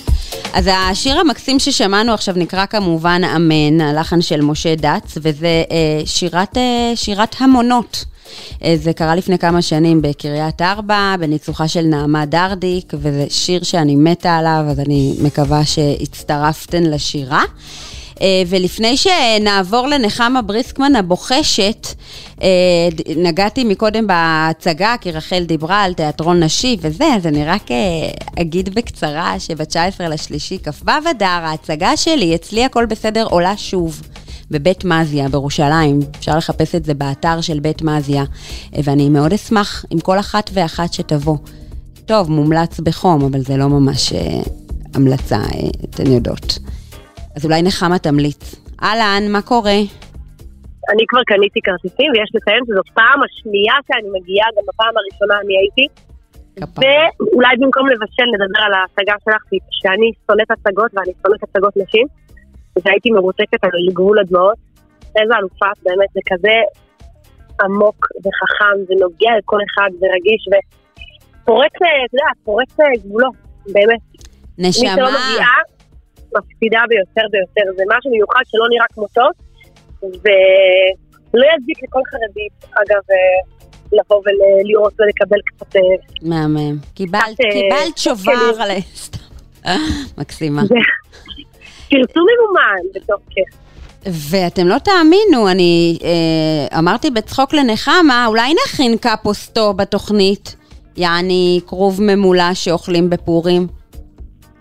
[0.52, 6.56] אז השיר המקסים ששמענו עכשיו נקרא כמובן אמן, הלחן של משה דץ, וזה אה, שירת,
[6.56, 8.04] אה, שירת המונות.
[8.64, 13.96] אה, זה קרה לפני כמה שנים בקריית ארבע, בניצוחה של נעמה דרדיק, וזה שיר שאני
[13.96, 17.42] מתה עליו, אז אני מקווה שהצטרפתן לשירה.
[18.22, 21.86] אה, ולפני שנעבור לנחמה בריסקמן הבוחשת,
[22.42, 22.48] אה,
[23.16, 27.76] נגעתי מקודם בהצגה, כי רחל דיברה על תיאטרון נשי וזה, אז אני רק אה,
[28.42, 34.02] אגיד בקצרה שב-19 לשלישי, כ"ו אדר, ההצגה שלי, אצלי הכל בסדר, עולה שוב.
[34.50, 38.24] בבית מזיה בירושלים, אפשר לחפש את זה באתר של בית מזיה,
[38.72, 41.36] ואני מאוד אשמח עם כל אחת ואחת שתבוא.
[42.06, 44.40] טוב, מומלץ בחום, אבל זה לא ממש אה,
[44.94, 46.58] המלצה, אה, אתן יודעות.
[47.36, 48.54] אז אולי נחמה תמליץ.
[48.82, 49.80] אהלן, מה קורה?
[50.92, 55.54] אני כבר קניתי כרטיסים, ויש לציין שזו פעם השנייה שאני מגיעה, גם בפעם הראשונה אני
[55.60, 55.86] הייתי.
[56.80, 62.06] ואולי במקום לבשל נדבר על ההצגה שלך, שאני שונאת הצגות ואני שונאת הצגות נשים,
[62.84, 64.58] והייתי מרותקת על גבול הדמעות.
[65.20, 66.56] איזה אלופה, באמת, זה כזה
[67.64, 72.72] עמוק וחכם ונוגע לכל אחד ורגיש ופורץ, אתה יודע, פורץ
[73.04, 73.34] גבולות,
[73.72, 74.00] באמת.
[74.58, 74.88] נשמה.
[74.88, 75.56] מי שלא מגיעה,
[76.36, 77.66] מפסידה ביותר ויותר.
[77.76, 79.26] זה משהו מיוחד שלא נראה כמותו,
[80.02, 83.40] ולא יזיק לכל חרדית, אגב, אה,
[83.92, 85.76] לבוא ולראות ולקבל קצת...
[85.76, 85.80] אה,
[86.22, 86.76] מהמם.
[86.94, 88.70] קיבלת, אה, קיבלת שובר על...
[90.18, 90.62] מקסימה.
[91.90, 93.48] פרסום ממומן בתוך כיף.
[94.30, 100.56] ואתם לא תאמינו, אני אה, אמרתי בצחוק לנחמה, אולי נכין קפוסטו בתוכנית,
[100.96, 103.66] יעני כרוב ממולה שאוכלים בפורים.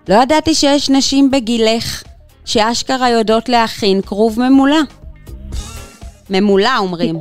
[0.09, 2.03] לא ידעתי שיש נשים בגילך
[2.45, 4.81] שאשכרה יודעות להכין כרוב ממולה.
[6.29, 7.15] ממולה אומרים.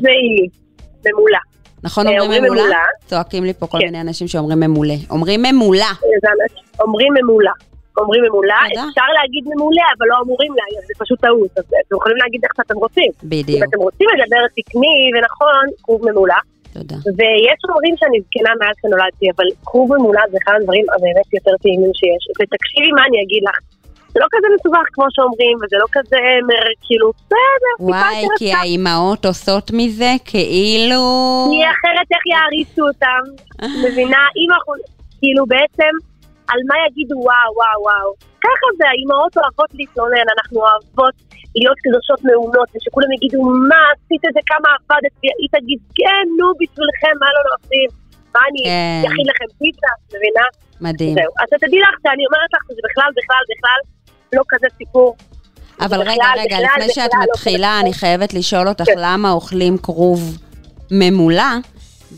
[1.06, 1.38] ממולה.
[1.82, 2.76] נכון אה, אומרים ממולה?
[3.06, 3.84] צועקים לי פה כל כן.
[3.84, 4.94] מיני אנשים שאומרים ממולה.
[5.10, 5.84] אומרים ממולה.
[5.84, 7.52] אה, אומרים ממולה.
[7.98, 11.50] אומרים ממולה, אפשר להגיד ממולה, אבל לא אמורים להגיד, זה פשוט טעות.
[11.58, 13.10] אז אתם יכולים להגיד איך שאתם רוצים.
[13.24, 13.58] בדיוק.
[13.58, 16.38] אם אתם רוצים לדבר תקני ונכון, כרוב ממולה.
[16.78, 16.98] תודה.
[17.16, 21.92] ויש אומרים שאני זקנה מאז שנולדתי, אבל כרוב ממולה זה אחד הדברים הבאמת יותר טעימים
[21.98, 22.22] שיש.
[22.38, 23.58] ותקשיבי מה אני אגיד לך.
[24.12, 26.20] זה לא כזה מסובך כמו שאומרים, וזה לא כזה,
[26.86, 31.02] כאילו, בסדר, וואי, כי האימהות עושות מזה כאילו...
[31.50, 33.22] כי אחרת איך יעריצו אותם,
[33.84, 34.22] מבינה?
[34.50, 34.72] אנחנו,
[35.20, 35.92] כאילו בעצם,
[36.50, 38.10] על מה יגידו וואו, וואו, וואו.
[38.44, 41.16] ככה זה, האימהות אוהבות להתלונן, אנחנו אוהבות
[41.60, 43.40] להיות קדושות מעונות, ושכולם יגידו,
[43.70, 47.90] מה, עשית את זה, כמה עבדת, והיא תגיד, כן, נו, בשבילכם, מה לא להפסיד?
[48.34, 48.62] מה אני
[49.08, 49.30] אכין כן.
[49.30, 50.46] לכם פיצה, מבינה?
[50.86, 51.14] מדהים.
[51.18, 51.32] זהו.
[51.40, 53.80] אז תדעי לך שאני אומרת לך שזה בכלל, בכלל, בכלל
[54.36, 55.16] לא כזה סיפור.
[55.80, 58.92] אבל רגע, רגע, לפני שאת לא מתחילה, אני חייבת לשאול אותך כן.
[58.96, 60.20] למה אוכלים כרוב
[60.90, 61.56] ממולה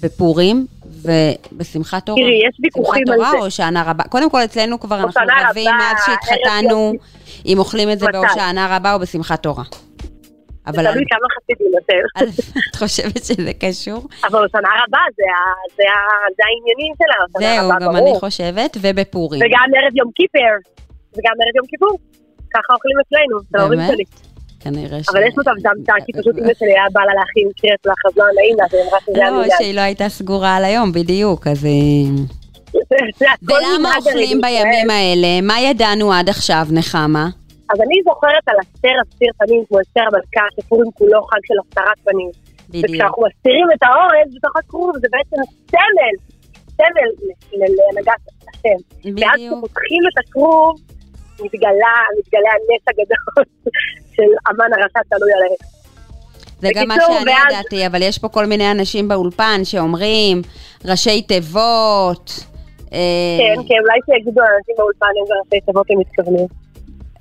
[0.03, 0.67] בפורים
[1.03, 2.19] ובשמחת תורה.
[2.21, 3.39] תראי, יש ויכוחים על זה.
[3.39, 4.05] או שענה רבה?
[4.05, 5.21] קודם כל, אצלנו כבר אנחנו
[5.51, 6.93] רבים מאז שהתחתנו,
[7.47, 9.65] אם אוכלים את זה בהושענא רבה או בשמחת תורה.
[10.67, 10.83] אבל...
[10.83, 12.03] זה תלוי כמה חסידים יותר.
[12.71, 14.09] את חושבת שזה קשור?
[14.25, 14.99] אבל הושענא רבה
[16.37, 19.41] זה העניינים שלה, זהו, גם אני חושבת, ובפורים.
[19.41, 20.55] וגם ערב יום קיפר,
[21.13, 21.99] וגם ערב יום כיפור.
[22.55, 24.05] ככה אוכלים אצלנו, זה ההורים שלי.
[24.61, 25.09] כנראה ש...
[25.09, 28.57] אבל יש מצב זמתה, כי פשוט אמא שלי היה בא לה להכין קרט לחזון נעים
[28.59, 29.49] לה, והיא אמרה שזה המנהל.
[29.49, 31.67] לא, שהיא לא הייתה סגורה על היום, בדיוק, אז...
[33.43, 35.41] ולמה אוכלים בימים האלה?
[35.43, 37.29] מה ידענו עד עכשיו, נחמה?
[37.73, 41.99] אז אני זוכרת על אסתר אסתיר פנים, כמו אסתר המלכה, שפורים כולו חג של הסתרת
[42.05, 42.31] פנים.
[42.69, 42.85] בדיוק.
[42.85, 45.37] וכשאנחנו מסתירים את האורז בתוך הכרוב, זה בעצם
[45.71, 46.15] סמל,
[46.77, 47.11] סמל
[47.59, 48.79] להנהגת השם.
[49.05, 49.19] בדיוק.
[49.21, 50.81] ואז כשפותחים את הכרוב,
[51.45, 53.45] מתגלה, מתגלה הנס הגדול
[54.15, 55.81] של אמן הרשע תלוי עליהם.
[56.61, 57.53] זה גם מה שאני ואז...
[57.53, 60.43] ידעתי, אבל יש פה כל מיני אנשים באולפן שאומרים
[60.85, 62.31] ראשי תיבות.
[62.93, 66.47] אה, כן, כן, אולי שיגידו אנשים באולפן איזה ראשי תיבות הם מתכוונים.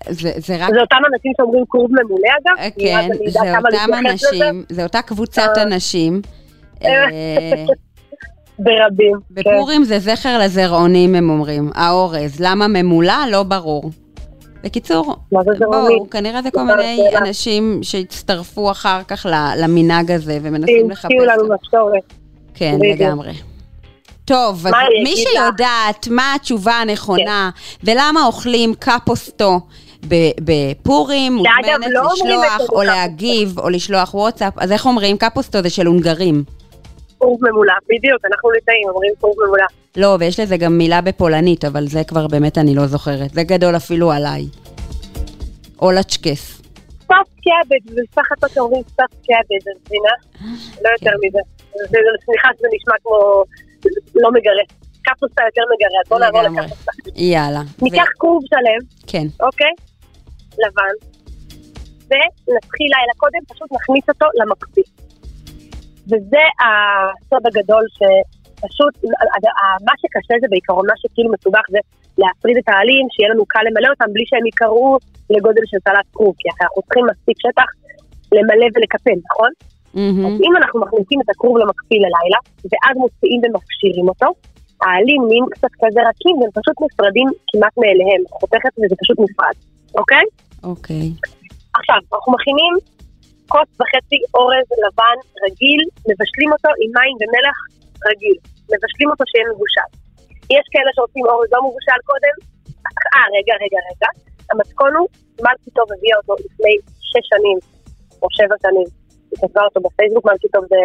[0.10, 0.70] זה, זה רק...
[0.74, 2.60] זה אותם אנשים שאומרים קורב ממולא אגב?
[2.60, 5.64] אה, כן, זה אותם אנשים, זה אותה קבוצת אה.
[5.64, 6.22] אנשים.
[8.60, 9.14] ברבים.
[9.36, 9.42] כן.
[9.42, 11.70] בפורים זה זכר לזרעונים, הם אומרים.
[11.76, 12.40] האורז.
[12.40, 13.14] למה ממולא?
[13.32, 13.90] לא ברור.
[14.64, 19.26] בקיצור, בואו, כנראה זה כל מיני אנשים שהצטרפו אחר כך
[19.58, 21.06] למנהג הזה ומנסים לחפש.
[21.06, 22.14] המציאו לנו מסורת.
[22.54, 23.34] כן, לגמרי.
[24.26, 27.92] טוב, אז מי שיודעת מה התשובה הנכונה כן.
[27.92, 29.60] ולמה אוכלים קפוסטו
[30.40, 35.18] בפורים, מוזמנת לא לשלוח או להגיב או לשלוח וואטסאפ, אז איך אומרים?
[35.18, 36.44] קפוסטו זה של הונגרים.
[37.20, 39.66] קורב ממולא, בדיוק, אנחנו ליטאים, אומרים קורב ממולא.
[39.98, 43.30] לא, ויש לזה גם מילה בפולנית, אבל זה כבר באמת אני לא זוכרת.
[43.34, 44.46] זה גדול אפילו עליי.
[45.82, 46.62] או לצ'אנקס.
[47.04, 50.14] stuffed cabbage, ובסך הכל אומרים stuffed cabbage, את מבינה?
[50.84, 51.28] לא יותר כן.
[51.28, 51.40] מזה.
[52.26, 53.44] סליחה שזה נשמע כמו
[54.16, 54.70] לא מגרד.
[55.04, 56.92] קפוסטה יותר מגרד, בוא נעבור לקפוסטה.
[57.16, 57.62] יאללה.
[57.82, 59.46] ניקח כרוב שלם, כן.
[59.46, 59.74] אוקיי?
[60.58, 60.96] לבן,
[62.10, 64.84] ונתחיל לילה קודם, פשוט נכניס אותו למקפיא.
[66.10, 68.94] וזה הסוד הגדול שפשוט,
[69.88, 71.80] מה שקשה זה בעיקרון, מה שכאילו מסובך זה
[72.22, 74.98] להפריד את העלים, שיהיה לנו קל למלא אותם בלי שהם ייקראו
[75.36, 77.70] לגודל של סלט כרוב, כי אנחנו צריכים מספיק שטח
[78.38, 79.52] למלא ולקפל, נכון?
[79.96, 80.26] Mm-hmm.
[80.28, 82.40] אז אם אנחנו מכניסים את הכרוב למקפיא ללילה,
[82.70, 84.28] ואז מוציאים ומפשירים אותו,
[84.82, 89.56] העלים נהיים קצת כזה רכים והם פשוט נפרדים כמעט מאליהם, חותכת וזה פשוט נפרד,
[90.00, 90.26] אוקיי?
[90.64, 91.06] אוקיי.
[91.78, 92.74] עכשיו, אנחנו מכינים
[93.54, 97.58] כוס וחצי אורז לבן רגיל, מבשלים אותו עם מים ומלח
[98.10, 98.38] רגיל.
[98.72, 99.90] מבשלים אותו שיהיה מבושל.
[100.56, 102.36] יש כאלה שעושים אורז לא מבושל קודם.
[103.14, 104.10] אה, רגע, רגע, רגע.
[104.52, 105.08] המתכון הוא,
[105.46, 106.74] מלכי טוב הביאה אותו לפני
[107.10, 107.58] שש שנים,
[108.22, 108.88] או שבע שנים.
[109.30, 110.82] היא כתבה אותו בפייסבוק, מלכי טוב זה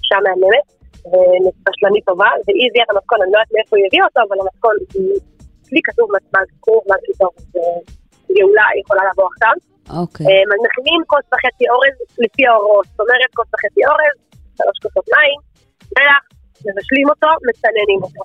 [0.00, 0.66] אישה מהממת,
[1.10, 4.74] ובשלנית טובה, והיא הביאה את המתכון, אני לא יודעת מאיפה היא הביאה אותו, אבל המתכון,
[5.60, 6.06] אצלי כתוב
[6.90, 7.32] מלכי טוב,
[8.36, 9.54] גאולה יכולה לבוא עכשיו.
[9.98, 10.26] אוקיי.
[10.26, 14.16] אה, אז מכינים כוס וחצי אורז לפי ההוראות, זאת אומרת כוס וחצי אורז,
[14.56, 15.38] שלוש כוסות מים,
[15.96, 16.24] מלח,
[16.66, 18.22] מבשלים אותו, מצננים אותו.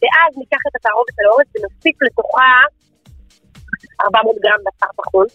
[0.00, 2.52] ואז ניקח את התערובת של האורז ונוסיף לתוכה
[4.04, 5.26] 400 גרם בשר טחון.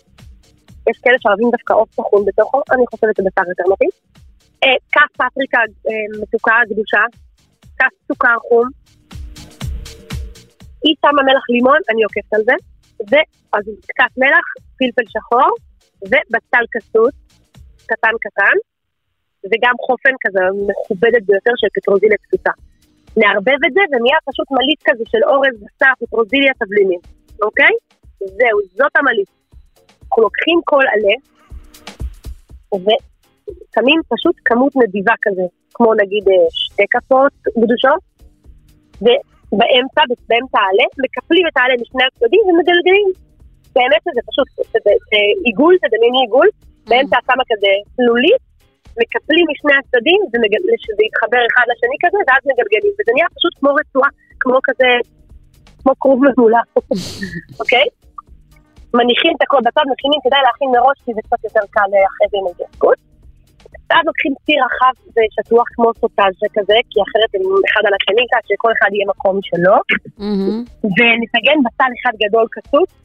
[0.90, 3.94] יש כאלה שאוהבים דווקא עוף טחון בתוכו, אני חושבת שבשר יותר מתאים.
[4.64, 7.04] אה, כף פפריקה אה, מתוקה גדושה,
[7.80, 8.68] כף סוכר חום.
[10.84, 12.56] היא שמה מלח לימון, אני עוקפת על זה.
[13.56, 14.46] ואז קצת מלח,
[14.78, 15.50] פלפל שחור,
[16.10, 17.14] ובצל כסות,
[17.86, 18.56] קטן קטן,
[19.50, 20.40] וגם חופן כזה
[20.70, 22.52] מכובדת ביותר של פטרוזיליה פשוטה.
[23.18, 27.00] נערבב את זה ונהיה פשוט מליט כזה של אורז, בשר, פטרוזיליה, תבלינים,
[27.42, 27.74] אוקיי?
[28.20, 29.30] זהו, זאת המליט.
[30.04, 31.16] אנחנו לוקחים כל עלה,
[32.86, 38.02] ושמים פשוט כמות נדיבה כזה, כמו נגיד אה, שתי כפות קדושות,
[39.60, 43.26] באמצע, באמצע העלה, מקפלים את העלה משני הצדדים ומגלגלים.
[43.76, 44.48] באמת זה פשוט,
[44.84, 46.50] זה עיגול, תדמייני עיגול,
[46.90, 48.44] באמצע שמה כזה תלולית,
[49.02, 50.20] מקפלים משני הצדדים,
[50.86, 52.94] שזה יתחבר אחד לשני כזה, ואז מגלגלים.
[52.98, 54.10] וזה נהיה פשוט כמו רצועה,
[54.42, 54.90] כמו כזה,
[55.80, 56.64] כמו כרוב ממולה,
[57.62, 57.88] אוקיי?
[58.98, 62.38] מניחים את הכל בצד, מכינים, כדאי להכין מראש, כי זה קצת יותר קל אחרי זה
[62.40, 63.00] עם ההתעסקות.
[63.90, 68.42] ואז לוקחים ציר רחב ושטוח כמו סוטאז' כזה, כי אחרת הם אחד על השני, כך
[68.50, 69.76] שכל אחד יהיה מקום שלו.
[70.96, 73.05] ונתגן בסל אחד גדול כסות, אמ,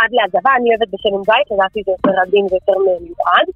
[0.00, 3.46] עד להגבה, אני אוהבת בשמן זית, לדעתי זה יותר עדין ויותר מיוחד.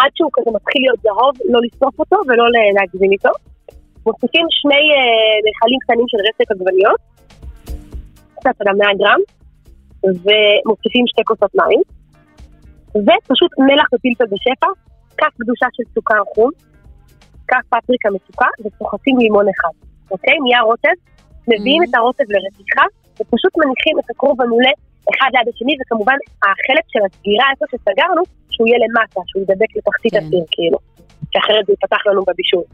[0.00, 2.44] עד שהוא כזה מתחיל להיות זהוב, לא לשרוף אותו ולא
[2.76, 3.34] להגזים איתו.
[4.06, 4.84] מוסיפים שני
[5.46, 7.00] נחלים אה, קטנים של רסק עגבניות,
[8.36, 9.20] קצת עד 100 גרם,
[10.24, 11.82] ומוסיפים שתי כוסות מים.
[13.06, 14.70] ופשוט מלח ופלפל בשפע,
[15.18, 16.50] כף קדושה של סוכר חום,
[17.48, 19.74] כף פפריקה מתוקה וסוחטים לימון אחד,
[20.10, 20.36] אוקיי?
[20.44, 20.96] נהיה רוטב,
[21.48, 21.90] מביאים mm-hmm.
[21.90, 22.84] את הרוטב לרתיחה
[23.20, 24.74] ופשוט מניחים את הכרוב המולא
[25.10, 30.12] אחד ליד השני, וכמובן החלק של הסגירה, איפה שסגרנו, שהוא יהיה למטה, שהוא ידבק לתחתית
[30.14, 30.18] כן.
[30.18, 30.78] הסיר, כאילו,
[31.32, 32.66] שאחרת זה יפתח לנו בבישול.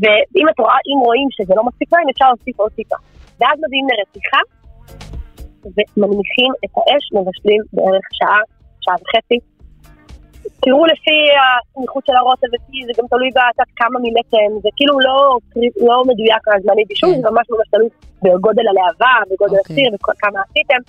[0.00, 2.96] ואם רואה, רואים שזה לא מספיק מים, אפשר להוסיף עוד טיפה.
[3.38, 4.40] ואז מביאים לרתיחה,
[5.74, 8.40] ומנמיכים את האש, מבשלים בערך שעה,
[8.84, 9.38] שעה וחצי,
[10.64, 12.46] תראו לפי הסמיכות של הרוטב,
[12.86, 15.38] זה גם תלוי קצת כמה מילאתם, זה כאילו לא,
[15.88, 17.22] לא מדויק הזמני בישול, כן.
[17.22, 17.88] זה ממש ממש תלוי
[18.22, 19.58] בגודל הלהבה, בגודל okay.
[19.58, 19.74] אוקיי.
[19.74, 20.80] הסיר וכמה עשיתם.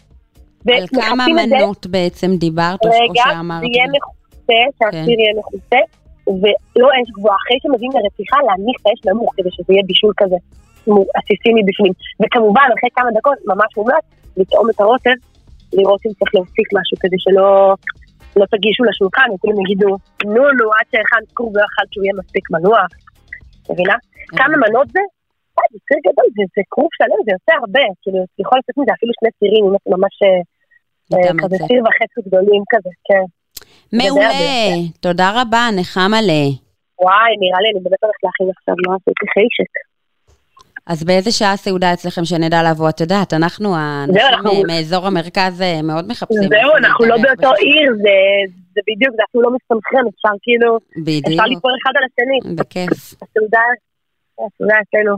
[0.77, 3.63] על כמה מנות בעצם דיברת, או שאמרת?
[3.63, 5.21] רגע, זה יהיה מכוסה, שהסיר כן.
[5.21, 5.81] יהיה מכוסה,
[6.27, 7.37] ולא אש גבוהה.
[7.41, 10.35] אחרי שמביאים לרתיחה, להניח את האש נמוך, כדי שזה יהיה בישול כזה
[11.17, 11.93] עסיסי מבפנים.
[12.21, 14.05] וכמובן, אחרי כמה דקות, ממש מומלץ,
[14.37, 15.17] לטעום את הרוטב,
[15.73, 17.75] לראות אם צריך להוסיף משהו כדי שלא
[18.39, 19.91] לא תגישו לשולחן, וכולם יגידו,
[20.33, 22.91] נו נו, עד שהכנת כור ואכל שהוא יהיה מספיק מנוח,
[23.69, 23.97] מבינה?
[24.29, 24.37] כן.
[24.37, 25.03] כמה מנות זה?
[25.57, 29.11] אה, זה סיר גדול, זה כרוב שלם, זה יוצא הרבה, כאילו, יכול לצאת מזה אפילו
[29.19, 30.41] שני סירים, אם אתם ממש אה,
[31.13, 33.25] אה, כזה סיר וחצי גדולים כזה, כן.
[33.97, 34.31] מעולה,
[35.05, 36.31] תודה רבה, נחמה ל...
[37.03, 39.73] וואי, נראה לי, אני באמת הולכת להכין עכשיו, לא עשיתי חיישק.
[40.87, 42.89] אז באיזה שעה הסעודה אצלכם שנדע לבוא?
[42.89, 46.49] את יודעת, אנחנו האנשים מאזור המרכז אה, מאוד מחפשים.
[46.49, 47.93] זהו, אנחנו לא באותו עיר,
[48.73, 51.27] זה בדיוק, זה אפילו לא מסתנכרן, אפשר כאילו, בדיוק.
[51.27, 52.55] אפשר ליפול אחד על השני.
[52.55, 52.91] בכיף.
[53.21, 53.59] הסעודה,
[54.45, 55.15] הסעודה אצלנו.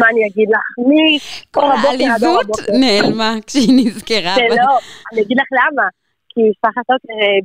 [0.00, 0.86] מה אני אגיד לך?
[0.88, 1.18] מי...
[1.56, 4.34] העליבות נעלמה כשהיא נזכרה.
[4.34, 4.78] זה לא,
[5.12, 5.86] אני אגיד לך למה.
[6.28, 6.96] כי משפחת אה,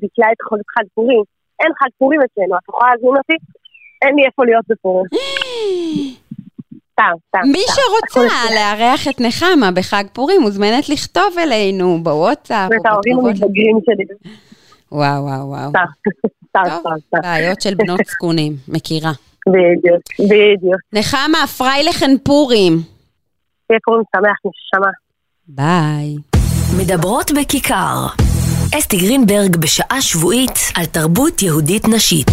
[0.02, 0.38] ביטלה את
[0.78, 1.24] חג פורים.
[1.60, 3.38] אין חג פורים אצלנו, את יכולה להזמין אותי?
[4.02, 5.06] אין לי איפה להיות בפורים.
[6.98, 7.39] סתם, סתם.
[7.52, 12.72] מי שרוצה לארח את נחמה בחג פורים מוזמנת לכתוב אלינו בוואטסאפ.
[12.72, 14.32] ואת ההורים המתבגרים שלי.
[14.91, 15.70] וואו, וואו, וואו.
[15.70, 15.84] סתם,
[16.50, 17.18] סתם, סתם.
[17.22, 19.12] בעיות של בנות זקונים, מכירה.
[19.48, 20.82] בדיוק, בדיוק.
[20.93, 22.74] נחמה, פריילכן פורים.
[23.68, 24.91] שיהיה פורים שמח, נשמה.
[25.48, 26.16] ביי.
[26.80, 28.08] מדברות בכיכר.
[28.78, 32.28] אסתי גרינברג בשעה שבועית על תרבות יהודית נשית.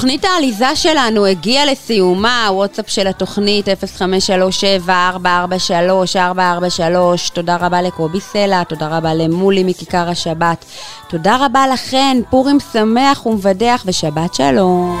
[0.00, 4.88] התוכנית העליזה שלנו הגיעה לסיומה, הוואטסאפ של התוכנית 0537-443-443,
[7.32, 10.64] תודה רבה לקובי סלע, תודה רבה למולי מכיכר השבת,
[11.08, 15.00] תודה רבה לכן, פורים שמח ומבדח ושבת שלום.